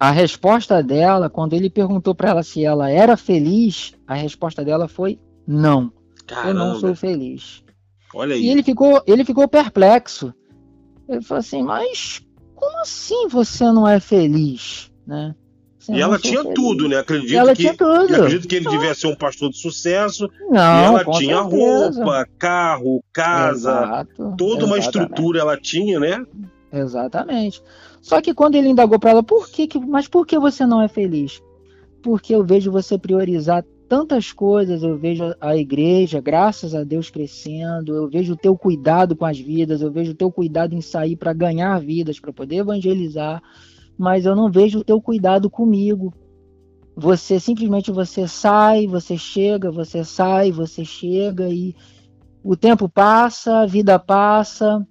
[0.00, 4.87] A resposta dela, quando ele perguntou para ela se ela era feliz, a resposta dela
[4.87, 5.92] foi não.
[6.26, 6.48] Caramba.
[6.50, 7.64] Eu não sou feliz.
[8.14, 8.42] Olha aí.
[8.42, 10.32] E ele ficou, ele ficou perplexo.
[11.08, 12.22] Ele falou assim: "Mas
[12.54, 15.34] como assim você não é feliz?", né?
[15.78, 16.54] Você e ela tinha feliz.
[16.54, 16.98] tudo, né?
[16.98, 18.14] Acredito ela que, tinha tudo.
[18.14, 20.28] Acredito que ele devia ser um pastor de sucesso.
[20.50, 22.04] Não, e ela tinha certeza.
[22.04, 24.64] roupa, carro, casa, Exato, toda exatamente.
[24.64, 26.24] uma estrutura ela tinha, né?
[26.70, 27.62] Exatamente.
[28.00, 30.88] Só que quando ele indagou para ela, por que, mas por que você não é
[30.88, 31.42] feliz?
[32.02, 37.94] Porque eu vejo você priorizar tantas coisas, eu vejo a igreja, graças a Deus, crescendo,
[37.94, 41.16] eu vejo o teu cuidado com as vidas, eu vejo o teu cuidado em sair
[41.16, 43.42] para ganhar vidas, para poder evangelizar,
[43.96, 46.12] mas eu não vejo o teu cuidado comigo.
[46.94, 51.74] Você simplesmente você sai, você chega, você sai, você chega e
[52.44, 54.87] o tempo passa, a vida passa,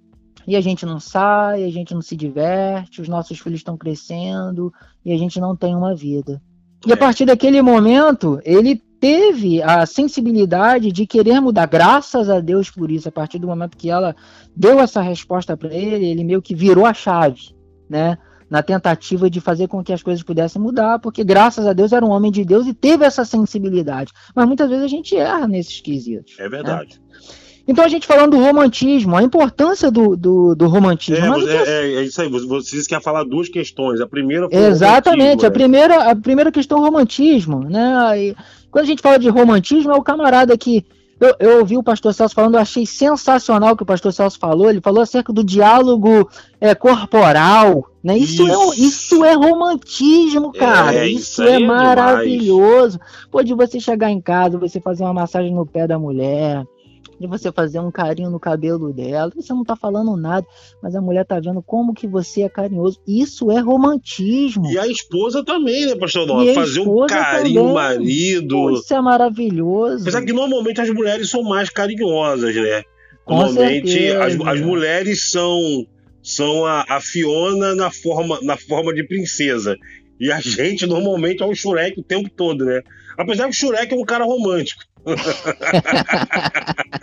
[0.48, 4.72] e a gente não sai, a gente não se diverte, os nossos filhos estão crescendo
[5.04, 6.40] e a gente não tem uma vida.
[6.86, 6.96] E a é.
[6.96, 13.10] partir daquele momento, ele teve a sensibilidade de querer mudar, graças a Deus por isso.
[13.10, 14.16] A partir do momento que ela
[14.56, 17.54] deu essa resposta para ele, ele meio que virou a chave,
[17.86, 18.16] né?
[18.48, 22.06] Na tentativa de fazer com que as coisas pudessem mudar, porque graças a Deus era
[22.06, 24.14] um homem de Deus e teve essa sensibilidade.
[24.34, 26.36] Mas muitas vezes a gente erra nesses quesitos.
[26.38, 26.98] É verdade.
[26.98, 27.47] Né?
[27.68, 31.34] Então a gente falando do romantismo, a importância do, do, do romantismo.
[31.46, 34.00] É, é, é, é, isso aí, vocês querem falar duas questões.
[34.00, 35.54] A primeira foi Exatamente, a, né?
[35.54, 37.60] primeira, a primeira questão é o romantismo.
[37.60, 37.82] Né?
[38.18, 38.36] E
[38.70, 40.82] quando a gente fala de romantismo, é o camarada que.
[41.20, 44.38] Eu, eu ouvi o pastor Celso falando, eu achei sensacional o que o pastor Celso
[44.38, 44.70] falou.
[44.70, 47.90] Ele falou acerca do diálogo é, corporal.
[48.02, 48.16] Né?
[48.16, 48.72] Isso, isso.
[48.72, 50.94] É, isso é romantismo, cara.
[50.94, 53.00] É, isso, isso é, é maravilhoso.
[53.32, 56.64] Pode você chegar em casa, você fazer uma massagem no pé da mulher
[57.18, 59.32] de você fazer um carinho no cabelo dela.
[59.34, 60.46] Você não tá falando nada,
[60.82, 63.00] mas a mulher tá vendo como que você é carinhoso.
[63.06, 64.70] Isso é romantismo.
[64.70, 66.54] E a esposa também, né, pastor Nova?
[66.54, 68.72] Fazer um carinho no marido.
[68.74, 70.02] Isso é maravilhoso.
[70.02, 72.82] Apesar que normalmente as mulheres são mais carinhosas, né?
[73.28, 75.86] Normalmente as, as mulheres são
[76.22, 79.76] são a, a Fiona na forma, na forma de princesa
[80.20, 82.82] E a gente normalmente é o Shurek o tempo todo, né?
[83.16, 84.82] Apesar que o Shurek é um cara romântico.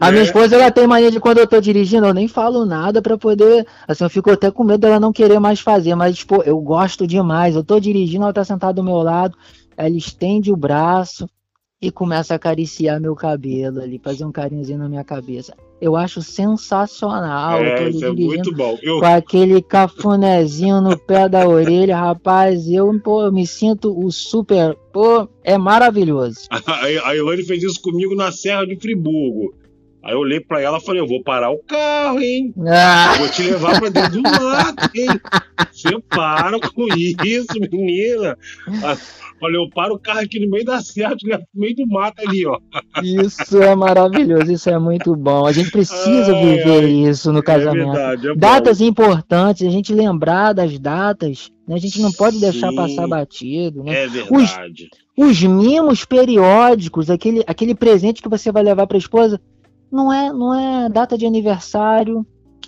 [0.00, 0.26] A minha é.
[0.26, 3.66] esposa ela tem mania de quando eu tô dirigindo, eu nem falo nada para poder.
[3.86, 7.06] Assim, eu fico até com medo dela não querer mais fazer, mas, tipo, eu gosto
[7.06, 7.54] demais.
[7.56, 9.36] Eu tô dirigindo, ela tá sentada do meu lado,
[9.76, 11.28] ela estende o braço
[11.80, 15.54] e começa a acariciar meu cabelo ali, fazer um carinhozinho na minha cabeça.
[15.84, 17.58] Eu acho sensacional.
[17.58, 18.78] É, isso é muito bom.
[18.82, 19.00] Eu...
[19.00, 24.74] Com aquele cafunézinho no pé da orelha, rapaz, eu, pô, eu me sinto o super.
[24.90, 26.48] Pô, é maravilhoso.
[27.04, 29.54] A Ilane fez isso comigo na Serra de Friburgo.
[30.04, 32.52] Aí eu olhei pra ela e falei, eu vou parar o carro, hein?
[32.68, 33.14] Ah.
[33.16, 35.08] Vou te levar pra dentro do mato, hein?
[35.72, 36.86] Você para com
[37.24, 38.36] isso, menina.
[39.40, 42.46] Olha, eu paro o carro aqui no meio da serra, no meio do mato ali,
[42.46, 42.58] ó.
[43.02, 45.46] Isso é maravilhoso, isso é muito bom.
[45.46, 47.96] A gente precisa ai, viver ai, isso no é casamento.
[47.96, 51.76] É verdade, é datas importantes, a gente lembrar das datas, né?
[51.76, 54.04] A gente não pode deixar Sim, passar batido, né?
[54.04, 54.90] É verdade.
[55.16, 59.40] Os, os mimos periódicos, aquele, aquele presente que você vai levar para a esposa,
[59.94, 62.26] não é, não é data de aniversário,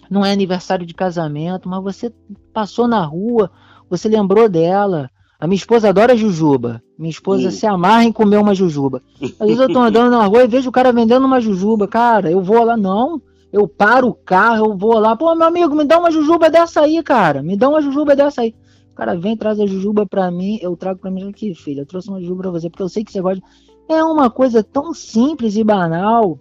[0.09, 2.13] não é aniversário de casamento, mas você
[2.53, 3.51] passou na rua,
[3.91, 5.11] você lembrou dela.
[5.39, 6.83] A minha esposa adora jujuba.
[6.99, 9.03] Minha esposa se amarra em comer uma jujuba.
[9.21, 11.87] Às vezes eu tô andando na rua e vejo o cara vendendo uma jujuba.
[11.87, 13.21] Cara, eu vou lá, não.
[13.53, 15.15] Eu paro o carro, eu vou lá.
[15.15, 17.43] Pô, meu amigo, me dá uma jujuba dessa aí, cara.
[17.43, 18.55] Me dá uma jujuba dessa aí.
[18.93, 21.81] O cara vem, traz a jujuba pra mim, eu trago pra mim aqui, filho.
[21.81, 23.45] Eu trouxe uma jujuba pra você, porque eu sei que você gosta.
[23.91, 26.41] É uma coisa tão simples e banal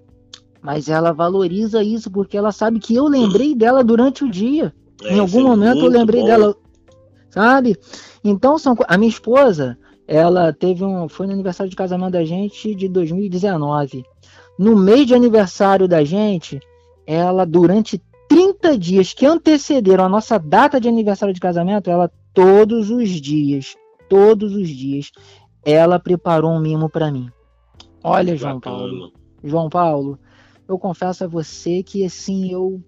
[0.65, 4.73] mas ela valoriza isso porque ela sabe que eu lembrei dela durante o dia.
[5.03, 6.27] É, em algum é momento eu lembrei bom.
[6.27, 6.55] dela,
[7.29, 7.77] sabe?
[8.23, 12.73] Então são a minha esposa, ela teve um foi no aniversário de casamento da gente
[12.73, 14.03] de 2019.
[14.57, 16.59] No mês de aniversário da gente,
[17.05, 22.89] ela durante 30 dias que antecederam a nossa data de aniversário de casamento, ela todos
[22.89, 23.75] os dias,
[24.09, 25.11] todos os dias,
[25.63, 27.29] ela preparou um mimo para mim.
[28.03, 29.11] Olha, João Paulo.
[29.43, 30.17] João Paulo,
[30.67, 32.81] eu confesso a você que assim eu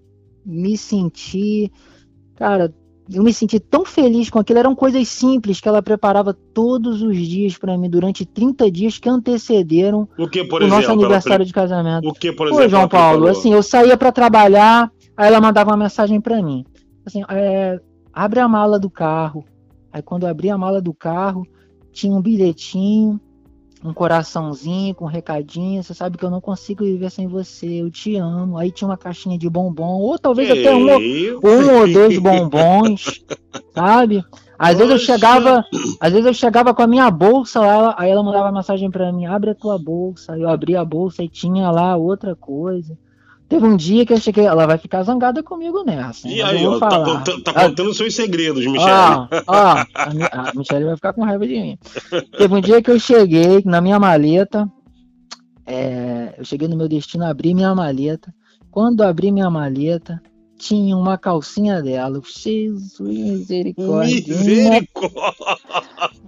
[0.45, 1.71] me senti,
[2.35, 2.73] cara,
[3.13, 4.59] eu me senti tão feliz com aquilo.
[4.59, 9.09] Eram coisas simples que ela preparava todos os dias para mim durante 30 dias que
[9.09, 12.07] antecederam o, que, o nosso aniversário de casamento.
[12.07, 12.65] O que, por exemplo?
[12.65, 16.65] Ô, João Paulo, assim, eu saía para trabalhar, aí ela mandava uma mensagem para mim.
[17.05, 17.79] Assim, é,
[18.11, 19.45] abre a mala do carro.
[19.91, 21.47] Aí quando eu abri a mala do carro,
[21.91, 23.19] tinha um bilhetinho
[23.83, 25.83] um coraçãozinho com um recadinho.
[25.83, 28.57] Você sabe que eu não consigo viver sem você, eu te amo.
[28.57, 33.23] Aí tinha uma caixinha de bombom, ou talvez até um, um ou dois bombons,
[33.73, 34.23] sabe?
[34.57, 35.63] Às vezes eu chegava,
[35.99, 39.25] às vezes eu chegava com a minha bolsa lá, aí ela mandava mensagem para mim:
[39.25, 40.35] "Abre a tua bolsa".
[40.37, 42.97] Eu abri a bolsa e tinha lá outra coisa.
[43.49, 46.27] Teve um dia que eu cheguei, ela vai ficar zangada comigo nessa.
[46.27, 48.91] E aí, ó, tá, contando, tá contando seus segredos, Michele.
[48.91, 51.79] Ó, ó, a, a Michele vai ficar com raiva de mim.
[52.37, 54.69] Teve um dia que eu cheguei na minha maleta,
[55.65, 58.33] é, eu cheguei no meu destino, abri minha maleta.
[58.69, 60.21] Quando abri minha maleta,
[60.57, 62.21] tinha uma calcinha dela.
[62.25, 64.35] Jesus, misericórdia.
[64.35, 65.21] Misericórdia.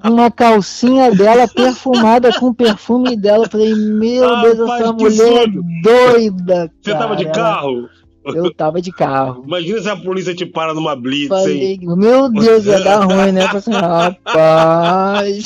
[0.03, 3.45] Uma, uma calcinha dela perfumada com o perfume dela.
[3.45, 6.71] Eu falei, meu ah, Deus, essa mulher é doida.
[6.81, 7.03] Você cara.
[7.03, 7.89] tava de carro?
[8.25, 9.43] Eu tava de carro.
[9.45, 11.79] Imagina se a polícia te para numa blitz, Falei, hein?
[11.81, 13.41] Meu Deus, ia dar ruim, né?
[13.47, 15.45] Falei assim, rapaz.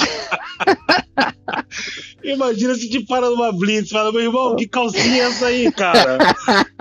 [2.24, 6.18] Imagina se te para numa blitz fala, meu irmão, que calcinha é essa aí, cara?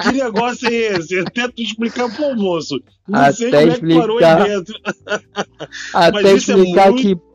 [0.03, 1.18] Que negócio é esse?
[1.18, 2.81] Até tu explicar pro almoço.
[3.09, 3.73] Não Até sei como explicar...
[3.73, 4.75] é que parou aí dentro.
[5.92, 7.03] Até é explicar é muito...
[7.03, 7.33] que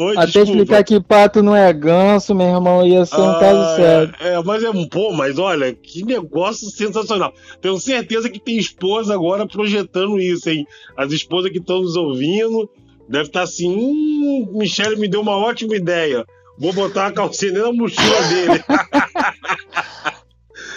[0.00, 0.50] Oi, Até desculpa.
[0.50, 4.14] explicar que pato não é ganso, meu irmão, ia ser um ah, caso sério.
[4.18, 7.34] É, é, mas é um pô, mas olha, que negócio sensacional.
[7.60, 10.66] Tenho certeza que tem esposa agora projetando isso, hein?
[10.96, 12.70] As esposas que estão nos ouvindo
[13.10, 16.24] devem estar assim: hum, Michele me deu uma ótima ideia.
[16.58, 18.64] Vou botar a calcinha na mochila dele.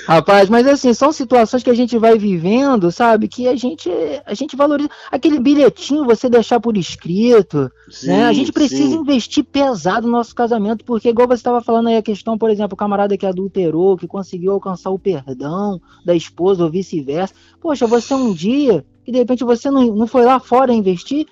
[0.05, 3.27] Rapaz, mas assim, são situações que a gente vai vivendo, sabe?
[3.29, 3.89] Que a gente,
[4.25, 4.89] a gente valoriza.
[5.09, 8.25] Aquele bilhetinho você deixar por escrito, sim, né?
[8.25, 8.97] A gente precisa sim.
[8.97, 12.73] investir pesado no nosso casamento, porque igual você estava falando aí a questão, por exemplo,
[12.73, 17.33] o camarada que adulterou, que conseguiu alcançar o perdão da esposa ou vice-versa.
[17.61, 21.25] Poxa, você um dia, que de repente você não, não foi lá fora investir,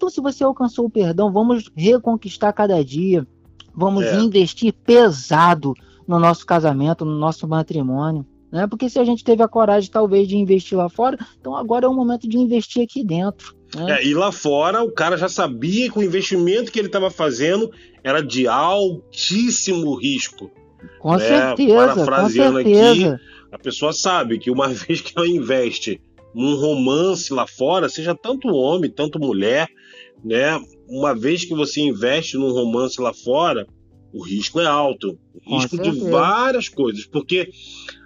[0.00, 3.26] então se você alcançou o perdão, vamos reconquistar cada dia.
[3.74, 4.18] Vamos é.
[4.18, 5.74] investir pesado
[6.08, 8.24] no nosso casamento, no nosso matrimônio.
[8.50, 8.66] Né?
[8.66, 11.88] Porque se a gente teve a coragem, talvez, de investir lá fora, então agora é
[11.88, 13.54] o momento de investir aqui dentro.
[13.76, 13.98] Né?
[13.98, 17.70] É, e lá fora, o cara já sabia que o investimento que ele estava fazendo
[18.02, 20.50] era de altíssimo risco.
[20.98, 21.28] Com né?
[21.28, 21.74] certeza.
[21.74, 23.14] Parafraseando com certeza.
[23.14, 26.00] aqui, a pessoa sabe que uma vez que ela investe
[26.34, 29.68] num romance lá fora, seja tanto homem, tanto mulher,
[30.24, 30.60] né?
[30.88, 33.66] Uma vez que você investe num romance lá fora,
[34.12, 35.18] o risco é alto.
[35.46, 37.06] O risco de várias coisas.
[37.06, 37.50] Porque,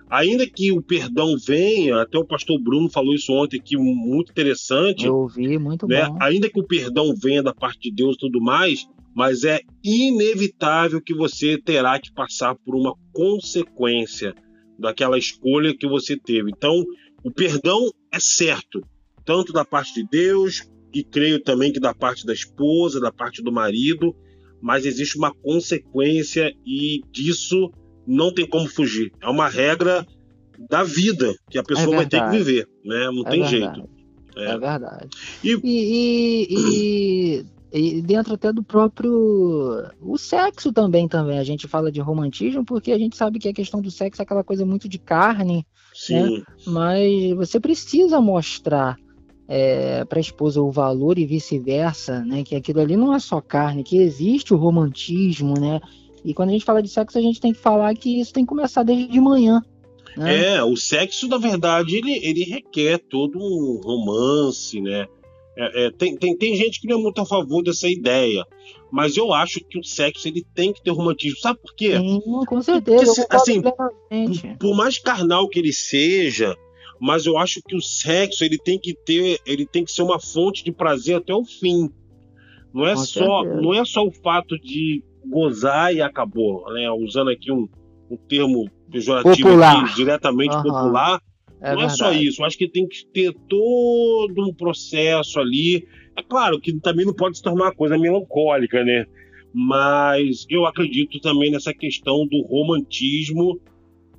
[0.08, 5.06] ainda que o perdão venha, até o pastor Bruno falou isso ontem aqui, muito interessante.
[5.06, 6.06] Eu ouvi, muito né?
[6.06, 6.18] bom.
[6.20, 11.00] Ainda que o perdão venha da parte de Deus e tudo mais, mas é inevitável
[11.00, 14.34] que você terá que passar por uma consequência
[14.78, 16.50] daquela escolha que você teve.
[16.50, 16.84] Então,
[17.22, 18.82] o perdão é certo,
[19.24, 23.42] tanto da parte de Deus, e creio também que da parte da esposa, da parte
[23.42, 24.14] do marido,
[24.62, 27.70] mas existe uma consequência e disso
[28.06, 29.12] não tem como fugir.
[29.20, 30.06] É uma regra
[30.70, 33.10] da vida que a pessoa é vai ter que viver, né?
[33.12, 33.50] Não é tem verdade.
[33.50, 33.88] jeito.
[34.36, 35.08] É, é verdade.
[35.42, 35.60] E...
[35.64, 39.12] E, e, e, dentro até do próprio
[40.00, 43.54] o sexo também também a gente fala de romantismo porque a gente sabe que a
[43.54, 45.66] questão do sexo é aquela coisa muito de carne?
[45.92, 46.38] Sim.
[46.38, 46.42] Né?
[46.66, 48.96] Mas você precisa mostrar
[49.48, 52.42] é, para a esposa o valor e vice-versa, né?
[52.42, 55.80] Que aquilo ali não é só carne, que existe o romantismo, né?
[56.24, 58.44] E quando a gente fala de sexo, a gente tem que falar que isso tem
[58.44, 59.62] que começar desde de manhã.
[60.16, 60.54] Né?
[60.54, 65.06] É, o sexo, na verdade, ele, ele requer todo um romance, né?
[65.56, 68.44] É, é, tem, tem, tem gente que não é muito a favor dessa ideia,
[68.90, 71.38] mas eu acho que o sexo ele tem que ter romantismo.
[71.38, 71.96] Sabe por quê?
[71.96, 73.22] Sim, com certeza.
[73.22, 73.62] Porque, assim,
[74.58, 76.56] por mais carnal que ele seja,
[77.00, 80.20] mas eu acho que o sexo ele tem que ter, ele tem que ser uma
[80.20, 81.90] fonte de prazer até o fim.
[82.72, 83.60] Não é Com só, certeza.
[83.60, 86.90] não é só o fato de gozar e acabou, né?
[86.90, 87.68] Usando aqui um,
[88.10, 90.62] um termo pejorativo aqui, diretamente uhum.
[90.62, 91.20] popular.
[91.60, 91.92] É não verdade.
[91.92, 95.86] é só isso, eu acho que tem que ter todo um processo ali.
[96.16, 99.06] É claro que também não pode se tornar uma coisa melancólica, né?
[99.52, 103.60] Mas eu acredito também nessa questão do romantismo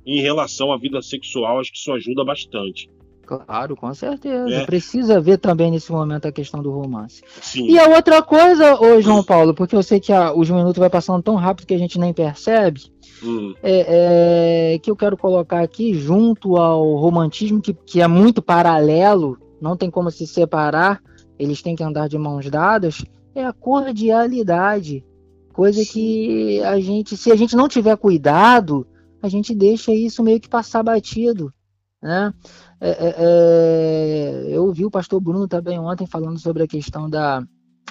[0.06, 2.88] em relação à vida sexual, acho que isso ajuda bastante.
[3.26, 4.54] Claro, com certeza.
[4.54, 4.64] É.
[4.64, 7.22] Precisa ver também nesse momento a questão do romance.
[7.42, 7.68] Sim.
[7.68, 10.88] E a outra coisa, ô João Paulo, porque eu sei que a, os minutos vai
[10.88, 12.82] passando tão rápido que a gente nem percebe,
[13.24, 13.52] hum.
[13.60, 19.36] é, é, que eu quero colocar aqui junto ao romantismo, que, que é muito paralelo,
[19.60, 21.02] não tem como se separar,
[21.36, 23.04] eles têm que andar de mãos dadas,
[23.34, 25.04] é a cordialidade.
[25.52, 25.90] Coisa Sim.
[25.90, 28.86] que a gente, se a gente não tiver cuidado,
[29.26, 31.52] a gente deixa isso meio que passar batido.
[32.02, 32.32] Né?
[32.80, 37.42] É, é, é, eu ouvi o pastor Bruno também ontem falando sobre a questão da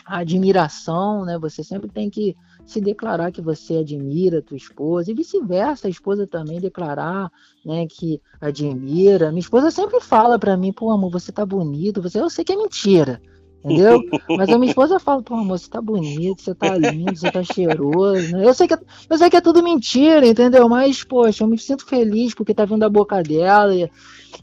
[0.05, 1.37] admiração, né?
[1.39, 5.89] Você sempre tem que se declarar que você admira a tua esposa e vice-versa, a
[5.89, 7.31] esposa também declarar,
[7.65, 9.29] né, que admira.
[9.31, 12.53] Minha esposa sempre fala para mim, pô, amor, você tá bonito, você, eu sei que
[12.53, 13.21] é mentira,
[13.65, 14.01] entendeu?
[14.37, 17.43] Mas a minha esposa fala, pô, amor, você tá bonito, você tá lindo, você tá
[17.43, 18.37] cheiroso.
[18.37, 18.47] Né?
[18.47, 20.69] Eu, sei que, é, eu sei que é tudo mentira, entendeu?
[20.69, 23.89] Mas, poxa, eu me sinto feliz porque tá vindo da boca dela e,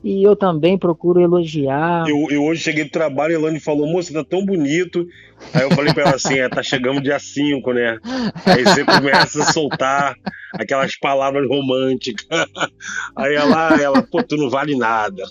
[0.03, 2.05] e eu também procuro elogiar.
[2.09, 5.07] Eu, eu hoje cheguei do trabalho e a Elane falou, moça, você tá tão bonito.
[5.53, 7.99] Aí eu falei pra ela assim, é, tá chegando dia 5, né?
[8.47, 10.15] Aí você começa a soltar
[10.55, 12.27] aquelas palavras românticas.
[13.17, 15.23] Aí ela, ela, pô, tu não vale nada.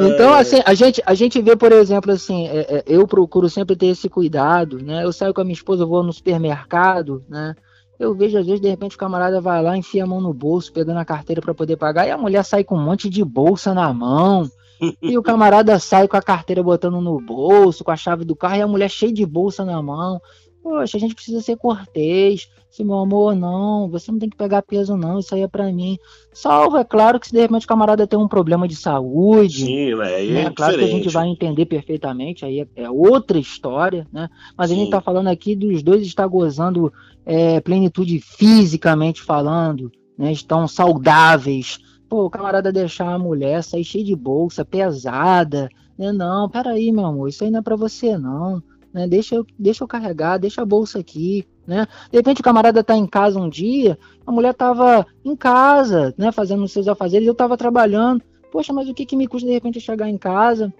[0.00, 3.76] Então, assim, a gente, a gente vê, por exemplo, assim, é, é, eu procuro sempre
[3.76, 5.04] ter esse cuidado, né?
[5.04, 7.54] Eu saio com a minha esposa, vou no supermercado, né?
[7.98, 10.72] Eu vejo, às vezes, de repente, o camarada vai lá, enfia a mão no bolso,
[10.72, 13.74] pegando a carteira para poder pagar, e a mulher sai com um monte de bolsa
[13.74, 14.50] na mão.
[15.00, 18.56] e o camarada sai com a carteira botando no bolso, com a chave do carro,
[18.56, 20.20] e a mulher cheia de bolsa na mão.
[20.62, 22.48] Poxa, a gente precisa ser cortês.
[22.70, 25.70] Se meu amor, não, você não tem que pegar peso, não, isso aí é pra
[25.70, 25.98] mim.
[26.32, 29.66] Salvo, é claro que se de repente o camarada tem um problema de saúde.
[29.66, 30.24] Sim, né?
[30.24, 34.30] É, é claro que a gente vai entender perfeitamente, aí é, é outra história, né?
[34.56, 34.76] Mas Sim.
[34.76, 36.90] a gente tá falando aqui dos dois estar gozando
[37.26, 40.32] é, plenitude fisicamente falando, né?
[40.32, 41.78] Estão saudáveis.
[42.08, 45.68] Pô, o camarada deixar a mulher sair cheia de bolsa, pesada.
[45.98, 46.10] Né?
[46.10, 48.62] Não, peraí, meu amor, isso aí não é pra você, não
[48.92, 49.06] né?
[49.06, 51.86] Deixa eu, deixa eu carregar, deixa a bolsa aqui, né?
[52.10, 56.32] De repente o camarada tá em casa um dia, a mulher tava em casa, né,
[56.32, 58.22] fazendo os seus afazeres, eu tava trabalhando.
[58.50, 60.72] Poxa, mas o que que me custa de repente chegar em casa?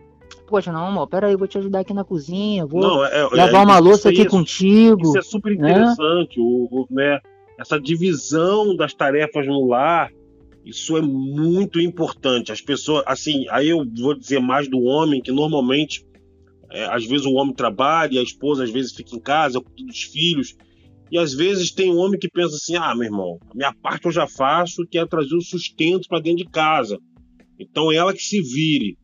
[0.46, 3.64] Poxa, não, amor, peraí, vou te ajudar aqui na cozinha, vou não, é, é, lavar
[3.64, 5.02] uma louça aqui contigo.
[5.02, 5.70] Isso é super né?
[5.70, 6.44] interessante, né?
[6.44, 7.18] O, o, né?
[7.58, 10.10] Essa divisão das tarefas no lar,
[10.64, 12.52] isso é muito importante.
[12.52, 16.04] As pessoas, assim, aí eu vou dizer mais do homem, que normalmente
[16.72, 20.02] é, às vezes o homem trabalha, a esposa às vezes fica em casa, cuida dos
[20.02, 20.56] filhos.
[21.10, 24.06] E às vezes tem um homem que pensa assim: ah, meu irmão, a minha parte
[24.06, 26.98] eu já faço, que é trazer o sustento para dentro de casa.
[27.60, 28.96] Então é ela que se vire.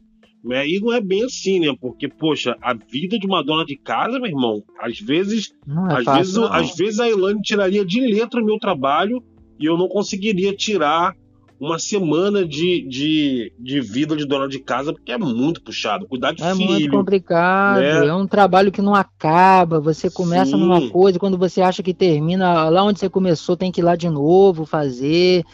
[0.43, 0.67] Né?
[0.67, 1.75] E não é bem assim, né?
[1.79, 5.53] Porque, poxa, a vida de uma dona de casa, meu irmão, às vezes,
[5.91, 9.23] é às, fácil, vezes às vezes a Elaine tiraria de letra o meu trabalho
[9.61, 11.15] e eu não conseguiria tirar
[11.61, 16.07] uma semana de, de, de vida de dona de casa, porque é muito puxado.
[16.07, 16.65] Cuidar de é filho.
[16.65, 18.07] É muito complicado, né?
[18.07, 19.81] é um trabalho que não acaba.
[19.81, 20.59] Você começa Sim.
[20.59, 23.97] numa coisa, quando você acha que termina, lá onde você começou, tem que ir lá
[23.97, 25.45] de novo fazer.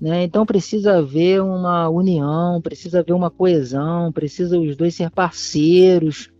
[0.00, 0.24] Né?
[0.24, 6.30] Então precisa haver uma união, precisa haver uma coesão, precisa os dois ser parceiros.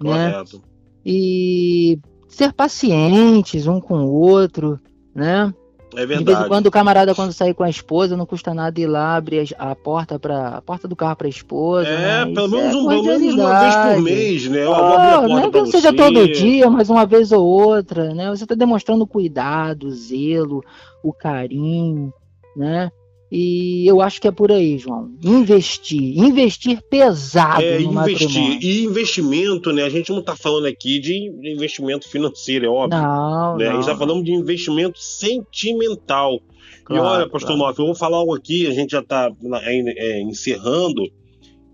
[0.00, 0.30] Né?
[0.30, 0.56] Correto.
[0.56, 0.62] Né?
[1.04, 1.98] E
[2.28, 4.78] ser pacientes um com o outro,
[5.14, 5.52] né?
[5.94, 6.18] É verdade.
[6.18, 8.86] De vez em quando o camarada, quando sair com a esposa, não custa nada ir
[8.86, 11.88] lá abrir a, porta para a porta do carro para a esposa.
[11.88, 12.34] É, né?
[12.34, 14.64] pelo, menos, é um, pelo menos uma vez por mês, né?
[14.64, 18.30] Eu oh, não é que não seja todo dia, mas uma vez ou outra, né?
[18.30, 20.64] Você está demonstrando cuidado, zelo,
[21.02, 22.12] o carinho,
[22.56, 22.90] né?
[23.30, 25.12] E eu acho que é por aí, João.
[25.22, 26.18] Investir.
[26.18, 28.26] Investir pesado é, no investir.
[28.26, 28.58] Matrimônio.
[28.60, 29.84] E investimento, né?
[29.84, 33.00] A gente não está falando aqui de investimento financeiro, é óbvio.
[33.00, 33.66] Não, né?
[33.66, 33.70] não.
[33.70, 36.40] A gente está falando de investimento sentimental.
[36.84, 37.76] Claro, e olha, pastor claro.
[37.78, 39.30] eu vou falar algo aqui, a gente já está
[39.62, 41.02] é, encerrando.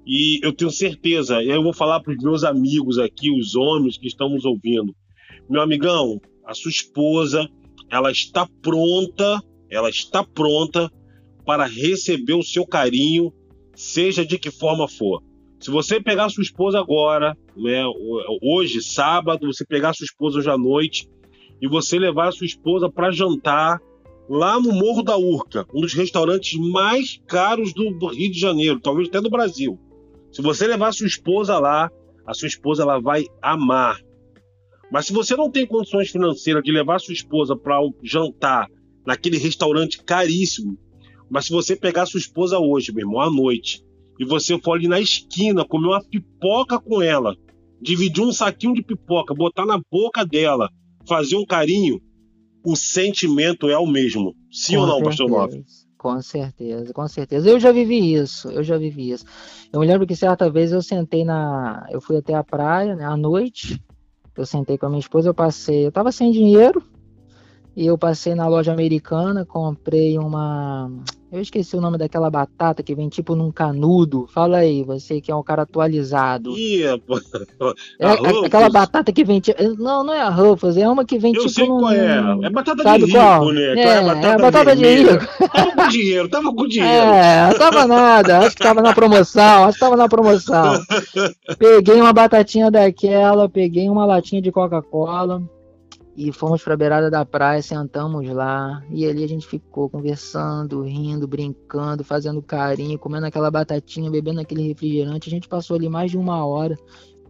[0.07, 4.07] E eu tenho certeza, eu vou falar para os meus amigos aqui, os homens que
[4.07, 4.95] estão nos ouvindo.
[5.49, 7.49] Meu amigão, a sua esposa,
[7.91, 10.93] ela está pronta, ela está pronta
[11.47, 13.33] para receber o seu carinho,
[13.75, 15.23] seja de que forma for.
[15.61, 17.83] Se você pegar sua esposa agora, né,
[18.43, 21.09] hoje, sábado, você pegar sua esposa hoje à noite
[21.63, 23.81] e você levar sua esposa para jantar
[24.29, 29.09] lá no Morro da Urca, um dos restaurantes mais caros do Rio de Janeiro, talvez
[29.09, 29.79] até do Brasil.
[30.33, 31.91] Se você levar sua esposa lá,
[32.27, 33.99] a sua esposa ela vai amar.
[34.91, 38.69] Mas se você não tem condições financeiras de levar sua esposa para um jantar
[39.07, 40.77] naquele restaurante caríssimo,
[41.31, 43.83] mas se você pegar sua esposa hoje, meu irmão, à noite,
[44.19, 47.35] e você for ali na esquina comer uma pipoca com ela,
[47.81, 50.71] dividir um saquinho de pipoca, botar na boca dela,
[51.07, 52.01] fazer um carinho,
[52.65, 54.35] o sentimento é o mesmo.
[54.51, 55.65] Sim com ou não, certeza, pastor Love?
[55.99, 57.49] Com certeza, com certeza.
[57.49, 59.25] Eu já vivi isso, eu já vivi isso.
[59.73, 61.87] Eu me lembro que certa vez eu sentei na.
[61.91, 63.81] Eu fui até a praia, né, à noite.
[64.37, 65.87] Eu sentei com a minha esposa, eu passei.
[65.87, 66.83] Eu tava sem dinheiro,
[67.77, 70.91] e eu passei na loja americana, comprei uma.
[71.31, 74.27] Eu esqueci o nome daquela batata que vem tipo num canudo.
[74.33, 76.57] Fala aí, você que é um cara atualizado.
[76.57, 76.95] Ih, é,
[78.47, 79.63] aquela batata que vem tipo.
[79.77, 81.53] Não, não é a Ruffles, é uma que vem eu tipo.
[81.53, 81.81] Sei num...
[81.81, 82.47] qual é.
[82.47, 83.53] É batata Sabe de rico, qual?
[83.53, 83.63] né?
[83.63, 85.27] É, é, batata, é batata de rico.
[85.53, 87.13] Tava com dinheiro, tava com dinheiro.
[87.13, 88.39] É, tava nada.
[88.39, 90.81] Acho que tava na promoção, acho que tava na promoção.
[91.59, 95.43] peguei uma batatinha daquela, peguei uma latinha de Coca-Cola
[96.17, 100.83] e fomos para a beirada da praia, sentamos lá e ali a gente ficou conversando,
[100.83, 105.29] rindo, brincando, fazendo carinho, comendo aquela batatinha, bebendo aquele refrigerante.
[105.29, 106.75] A gente passou ali mais de uma hora.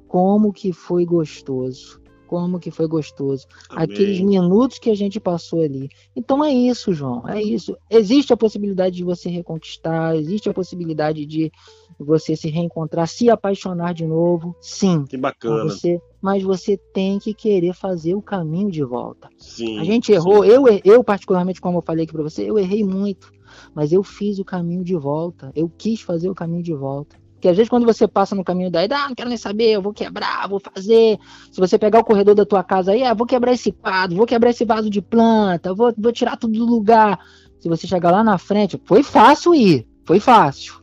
[0.06, 2.00] Como que foi gostoso!
[2.26, 3.46] Como que foi gostoso.
[3.70, 3.84] Amém.
[3.84, 5.88] Aqueles minutos que a gente passou ali.
[6.14, 7.26] Então é isso, João.
[7.28, 7.76] É isso.
[7.88, 11.50] Existe a possibilidade de você reconquistar, existe a possibilidade de
[11.98, 14.54] você se reencontrar, se apaixonar de novo.
[14.60, 15.04] Sim.
[15.04, 15.64] Que bacana.
[15.64, 19.28] Você, mas você tem que querer fazer o caminho de volta.
[19.38, 19.78] Sim.
[19.78, 20.44] A gente errou.
[20.44, 23.32] Eu, eu, particularmente, como eu falei aqui para você, eu errei muito.
[23.74, 25.50] Mas eu fiz o caminho de volta.
[25.54, 27.16] Eu quis fazer o caminho de volta.
[27.36, 29.82] Porque às vezes quando você passa no caminho daí, ah, não quero nem saber, eu
[29.82, 31.18] vou quebrar, vou fazer.
[31.52, 34.26] Se você pegar o corredor da tua casa aí, ah, vou quebrar esse quadro, vou
[34.26, 37.20] quebrar esse vaso de planta, vou, vou tirar tudo do lugar.
[37.60, 40.82] Se você chegar lá na frente, foi fácil ir, foi fácil.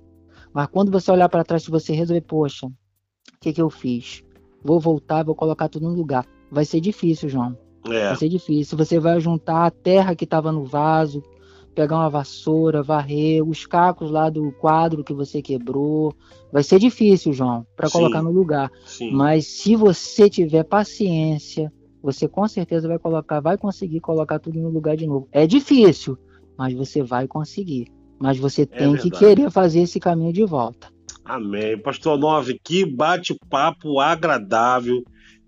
[0.53, 2.71] Mas quando você olhar para trás, se você resolver, poxa, o
[3.41, 4.23] que, que eu fiz?
[4.63, 6.25] Vou voltar, vou colocar tudo no lugar.
[6.51, 7.57] Vai ser difícil, João.
[7.87, 8.09] É.
[8.09, 8.77] Vai ser difícil.
[8.77, 11.23] Você vai juntar a terra que estava no vaso,
[11.73, 16.13] pegar uma vassoura, varrer os cacos lá do quadro que você quebrou.
[16.51, 18.71] Vai ser difícil, João, para colocar no lugar.
[18.85, 19.11] Sim.
[19.11, 21.71] Mas se você tiver paciência,
[22.01, 25.27] você com certeza vai colocar, vai conseguir colocar tudo no lugar de novo.
[25.31, 26.17] É difícil,
[26.57, 27.87] mas você vai conseguir.
[28.19, 30.87] Mas você é tem que querer fazer esse caminho de volta.
[31.25, 31.77] Amém.
[31.77, 35.03] Pastor Nove, que bate-papo agradável.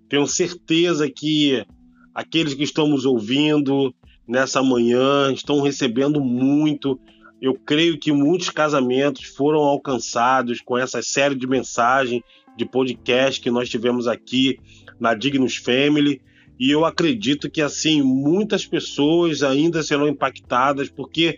[0.07, 1.65] Tenho certeza que
[2.13, 3.93] aqueles que estão nos ouvindo,
[4.27, 6.99] nessa manhã, estão recebendo muito.
[7.41, 12.21] Eu creio que muitos casamentos foram alcançados com essa série de mensagens,
[12.57, 14.57] de podcast que nós tivemos aqui
[14.99, 16.21] na Dignus Family.
[16.59, 21.37] E eu acredito que assim muitas pessoas ainda serão impactadas, porque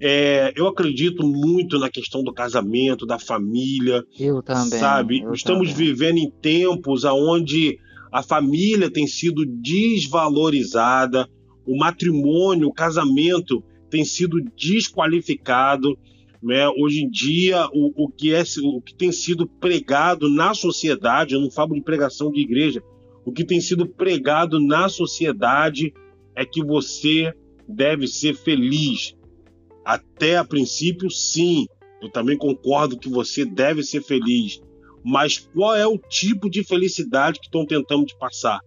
[0.00, 4.02] é, eu acredito muito na questão do casamento, da família.
[4.18, 4.80] Eu também.
[4.80, 5.20] Sabe?
[5.20, 5.86] Eu Estamos também.
[5.86, 7.78] vivendo em tempos onde
[8.10, 11.28] a família tem sido desvalorizada,
[11.66, 15.98] o matrimônio, o casamento tem sido desqualificado.
[16.42, 16.68] Né?
[16.68, 21.40] Hoje em dia, o, o, que é, o que tem sido pregado na sociedade, eu
[21.40, 22.82] não falo de pregação de igreja,
[23.24, 25.94] o que tem sido pregado na sociedade
[26.34, 27.32] é que você
[27.66, 29.16] deve ser feliz.
[29.84, 31.66] Até a princípio, sim.
[32.02, 34.60] Eu também concordo que você deve ser feliz.
[35.02, 38.60] Mas qual é o tipo de felicidade que estão tentando te passar?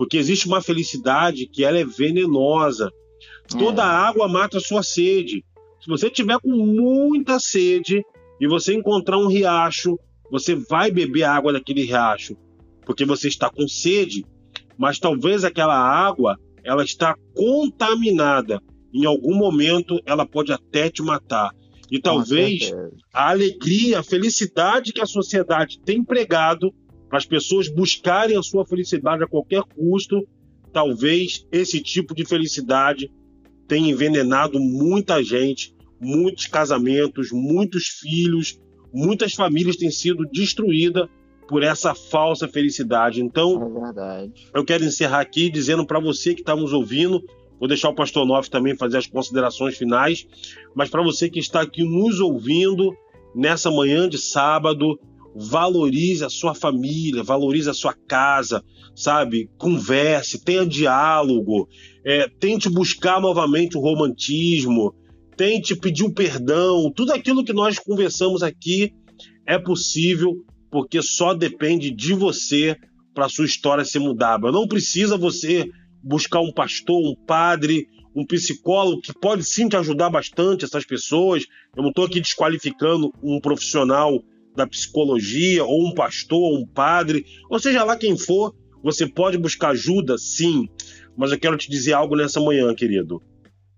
[0.00, 2.90] Porque existe uma felicidade que ela é venenosa.
[3.46, 3.84] Toda é.
[3.84, 5.44] água mata a sua sede.
[5.78, 8.02] Se você tiver com muita sede
[8.40, 9.98] e você encontrar um riacho,
[10.30, 12.34] você vai beber a água daquele riacho,
[12.86, 14.24] porque você está com sede,
[14.78, 18.58] mas talvez aquela água ela está contaminada.
[18.94, 21.50] Em algum momento ela pode até te matar.
[21.90, 22.72] E talvez
[23.12, 26.72] a alegria, a felicidade que a sociedade tem pregado
[27.10, 30.24] para as pessoas buscarem a sua felicidade a qualquer custo,
[30.72, 33.10] talvez esse tipo de felicidade
[33.66, 38.60] tenha envenenado muita gente, muitos casamentos, muitos filhos,
[38.94, 41.08] muitas famílias têm sido destruídas
[41.48, 43.20] por essa falsa felicidade.
[43.20, 47.20] Então, é eu quero encerrar aqui dizendo para você que está nos ouvindo,
[47.58, 50.28] vou deixar o pastor Noff também fazer as considerações finais,
[50.76, 52.96] mas para você que está aqui nos ouvindo
[53.34, 54.96] nessa manhã de sábado,
[55.34, 58.64] valorize a sua família, valorize a sua casa,
[58.94, 59.48] sabe?
[59.56, 61.68] Converse, tenha diálogo,
[62.04, 64.94] é, tente buscar novamente o romantismo,
[65.36, 68.92] tente pedir o perdão, tudo aquilo que nós conversamos aqui
[69.46, 70.34] é possível
[70.70, 72.76] porque só depende de você
[73.14, 74.52] para sua história ser mudada.
[74.52, 75.68] Não precisa você
[76.02, 81.44] buscar um pastor, um padre, um psicólogo que pode sim te ajudar bastante essas pessoas.
[81.76, 84.22] Eu não estou aqui desqualificando um profissional
[84.56, 89.38] da psicologia ou um pastor, ou um padre, ou seja lá quem for, você pode
[89.38, 90.68] buscar ajuda, sim.
[91.16, 93.22] Mas eu quero te dizer algo nessa manhã, querido.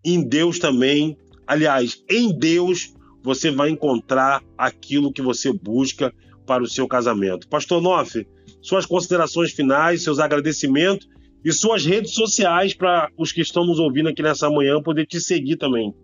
[0.04, 1.16] Em Deus também
[1.46, 6.12] Aliás, em Deus você vai encontrar aquilo que você busca
[6.46, 7.48] para o seu casamento.
[7.48, 8.26] Pastor Noff,
[8.60, 11.08] suas considerações finais, seus agradecimentos
[11.44, 15.20] e suas redes sociais para os que estão nos ouvindo aqui nessa manhã poder te
[15.20, 15.94] seguir também.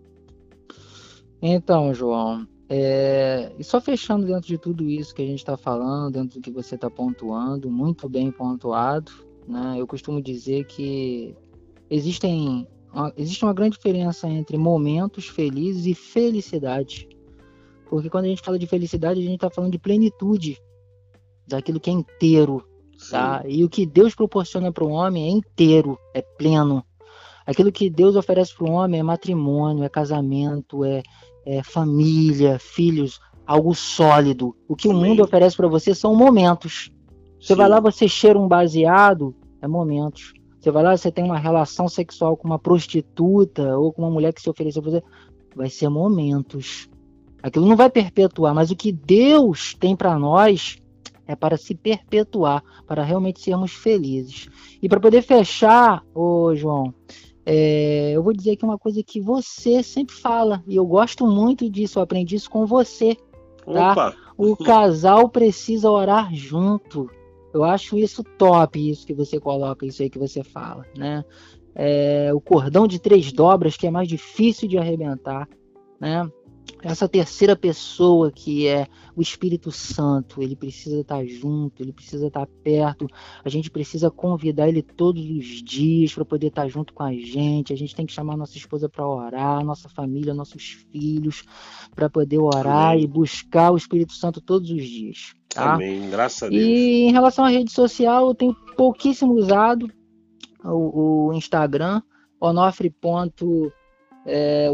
[1.41, 3.51] Então, João, é...
[3.57, 6.51] e só fechando dentro de tudo isso que a gente está falando, dentro do que
[6.51, 9.11] você está pontuando, muito bem pontuado,
[9.47, 9.75] né?
[9.77, 11.35] Eu costumo dizer que
[11.89, 12.67] existem
[13.17, 17.07] existe uma grande diferença entre momentos felizes e felicidade.
[17.89, 20.59] Porque quando a gente fala de felicidade, a gente está falando de plenitude,
[21.47, 22.63] daquilo que é inteiro.
[23.09, 23.43] Tá?
[23.47, 26.83] E o que Deus proporciona para o homem é inteiro, é pleno.
[27.45, 31.01] Aquilo que Deus oferece para o homem é matrimônio, é casamento, é,
[31.45, 34.55] é família, filhos, algo sólido.
[34.67, 35.01] O que Amém.
[35.01, 36.91] o mundo oferece para você são momentos.
[37.39, 37.55] Você Sim.
[37.55, 40.33] vai lá, você cheira um baseado, é momentos.
[40.59, 44.33] Você vai lá, você tem uma relação sexual com uma prostituta ou com uma mulher
[44.33, 45.03] que se ofereceu para você,
[45.55, 46.89] vai ser momentos.
[47.41, 50.77] Aquilo não vai perpetuar, mas o que Deus tem para nós
[51.25, 54.49] é para se perpetuar, para realmente sermos felizes.
[54.81, 56.93] E para poder fechar, ô João,
[57.51, 61.67] é, eu vou dizer aqui uma coisa que você sempre fala, e eu gosto muito
[61.67, 63.17] disso, eu aprendi isso com você.
[63.65, 63.91] Tá?
[63.91, 64.15] Opa.
[64.37, 67.09] O casal precisa orar junto.
[67.51, 71.25] Eu acho isso top, isso que você coloca, isso aí que você fala, né?
[71.73, 75.49] É, o cordão de três dobras, que é mais difícil de arrebentar,
[75.99, 76.29] né?
[76.81, 82.47] Essa terceira pessoa que é o Espírito Santo, ele precisa estar junto, ele precisa estar
[82.63, 83.07] perto.
[83.43, 87.73] A gente precisa convidar ele todos os dias para poder estar junto com a gente.
[87.73, 91.43] A gente tem que chamar nossa esposa para orar, nossa família, nossos filhos,
[91.93, 93.03] para poder orar Amém.
[93.03, 95.33] e buscar o Espírito Santo todos os dias.
[95.49, 95.73] Tá?
[95.73, 96.61] Amém, graças a Deus.
[96.61, 99.91] E em relação à rede social, eu tenho pouquíssimo usado
[100.63, 102.01] o, o Instagram,
[102.39, 103.78] onofre.oliveira.75,
[104.25, 104.69] é,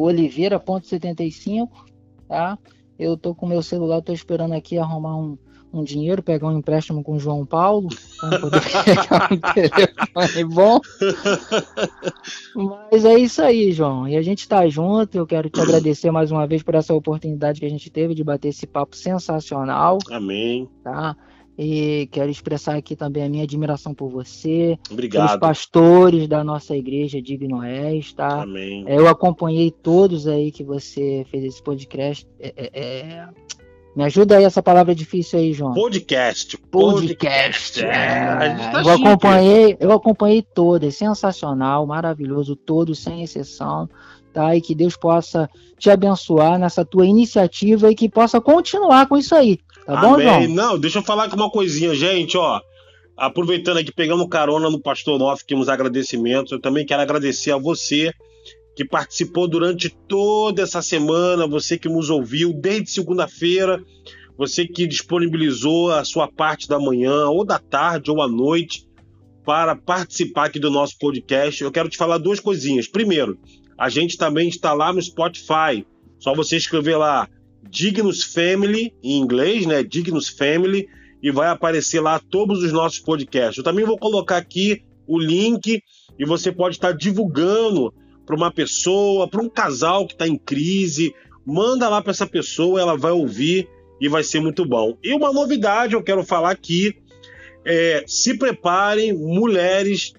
[2.28, 2.58] tá?
[2.98, 5.38] Eu tô com meu celular, tô esperando aqui arrumar um,
[5.74, 7.90] um dinheiro, pegar um empréstimo com o João Paulo,
[8.20, 10.80] para poder pegar um telefone bom.
[12.92, 14.08] Mas é isso aí, João.
[14.08, 15.18] E a gente está junto.
[15.18, 18.24] Eu quero te agradecer mais uma vez por essa oportunidade que a gente teve de
[18.24, 19.98] bater esse papo sensacional.
[20.10, 20.70] Amém.
[20.82, 21.16] Tá?
[21.58, 25.28] E quero expressar aqui também a minha admiração por você, Obrigado.
[25.28, 28.42] pelos pastores da nossa igreja Digno És, tá?
[28.42, 28.84] Amém.
[28.86, 32.28] É, eu acompanhei todos aí que você fez esse podcast.
[32.40, 33.28] É, é, é
[33.96, 35.74] me ajuda aí essa palavra difícil aí, João.
[35.74, 36.58] Podcast.
[36.70, 37.82] Podcast.
[37.82, 37.86] podcast.
[37.86, 43.88] É, tá eu, acompanhei, eu acompanhei todo, é sensacional, maravilhoso, todo, sem exceção.
[44.34, 44.54] Tá?
[44.54, 49.34] E que Deus possa te abençoar nessa tua iniciativa e que possa continuar com isso
[49.34, 49.60] aí.
[49.86, 50.26] Tá bom, Amém.
[50.26, 50.48] João?
[50.56, 52.60] Não, deixa eu falar aqui uma coisinha, gente, ó.
[53.16, 56.52] Aproveitando aqui, pegamos carona no Pastor Noff, que nos agradecimentos.
[56.52, 58.12] Eu também quero agradecer a você
[58.76, 63.82] que participou durante toda essa semana, você que nos ouviu desde segunda-feira,
[64.38, 68.86] você que disponibilizou a sua parte da manhã, ou da tarde, ou à noite,
[69.46, 71.64] para participar aqui do nosso podcast.
[71.64, 72.88] Eu quero te falar duas coisinhas.
[72.88, 73.38] Primeiro,
[73.78, 75.86] a gente também está lá no Spotify.
[76.20, 77.30] Só você escrever lá
[77.70, 79.84] Dignus Family, em inglês, né?
[79.84, 80.88] Dignus Family,
[81.22, 83.58] e vai aparecer lá todos os nossos podcasts.
[83.58, 85.82] Eu também vou colocar aqui o link
[86.18, 87.94] e você pode estar divulgando
[88.26, 91.14] para uma pessoa, para um casal que está em crise.
[91.46, 93.68] Manda lá para essa pessoa, ela vai ouvir
[94.00, 94.98] e vai ser muito bom.
[95.04, 96.96] E uma novidade eu quero falar aqui:
[97.66, 100.14] é, se preparem, mulheres,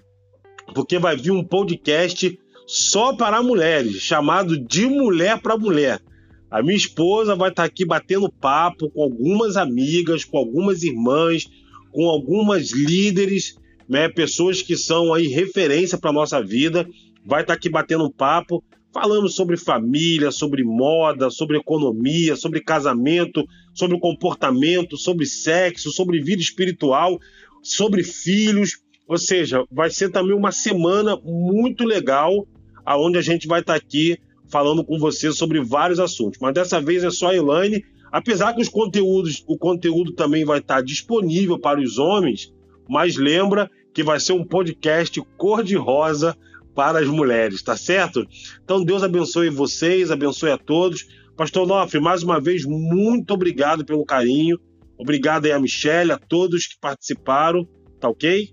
[0.73, 6.01] porque vai vir um podcast só para mulheres, chamado De Mulher para Mulher.
[6.49, 11.49] A minha esposa vai estar aqui batendo papo com algumas amigas, com algumas irmãs,
[11.91, 16.87] com algumas líderes, né, pessoas que são aí referência para nossa vida.
[17.25, 23.99] Vai estar aqui batendo papo, falando sobre família, sobre moda, sobre economia, sobre casamento, sobre
[23.99, 27.19] comportamento, sobre sexo, sobre vida espiritual,
[27.61, 28.79] sobre filhos.
[29.05, 32.47] Ou seja, vai ser também uma semana muito legal,
[32.85, 34.17] aonde a gente vai estar aqui
[34.49, 36.39] falando com você sobre vários assuntos.
[36.41, 37.83] Mas dessa vez é só a Elaine.
[38.11, 42.53] Apesar que os conteúdos, o conteúdo também vai estar disponível para os homens,
[42.87, 46.35] mas lembra que vai ser um podcast cor-de-rosa
[46.73, 48.25] para as mulheres, tá certo?
[48.63, 51.07] Então Deus abençoe vocês, abençoe a todos.
[51.35, 54.57] Pastor Nofre, mais uma vez, muito obrigado pelo carinho.
[54.97, 57.67] Obrigado aí a Michelle, a todos que participaram,
[57.99, 58.49] tá ok?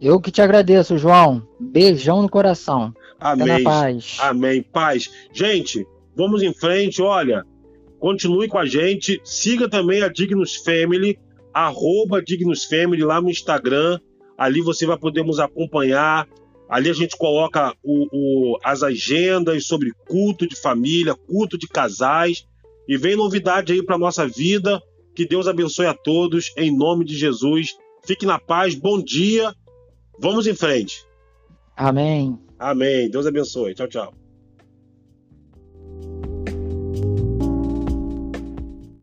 [0.00, 1.46] Eu que te agradeço, João.
[1.58, 2.92] Beijão no coração.
[3.24, 3.64] Amém.
[3.64, 4.16] paz.
[4.20, 4.62] Amém.
[4.62, 5.10] Paz.
[5.32, 7.00] Gente, vamos em frente.
[7.00, 7.42] Olha,
[7.98, 9.18] continue com a gente.
[9.24, 11.18] Siga também a Dignus Family,
[11.52, 13.98] arroba Dignus Family lá no Instagram.
[14.36, 16.28] Ali você vai poder nos acompanhar.
[16.68, 22.46] Ali a gente coloca o, o, as agendas sobre culto de família, culto de casais.
[22.86, 24.82] E vem novidade aí para nossa vida.
[25.14, 27.74] Que Deus abençoe a todos, em nome de Jesus.
[28.04, 29.54] Fique na paz, bom dia.
[30.20, 31.06] Vamos em frente.
[31.74, 32.43] Amém.
[32.64, 33.10] Amém.
[33.10, 33.74] Deus abençoe.
[33.74, 34.23] Tchau, tchau.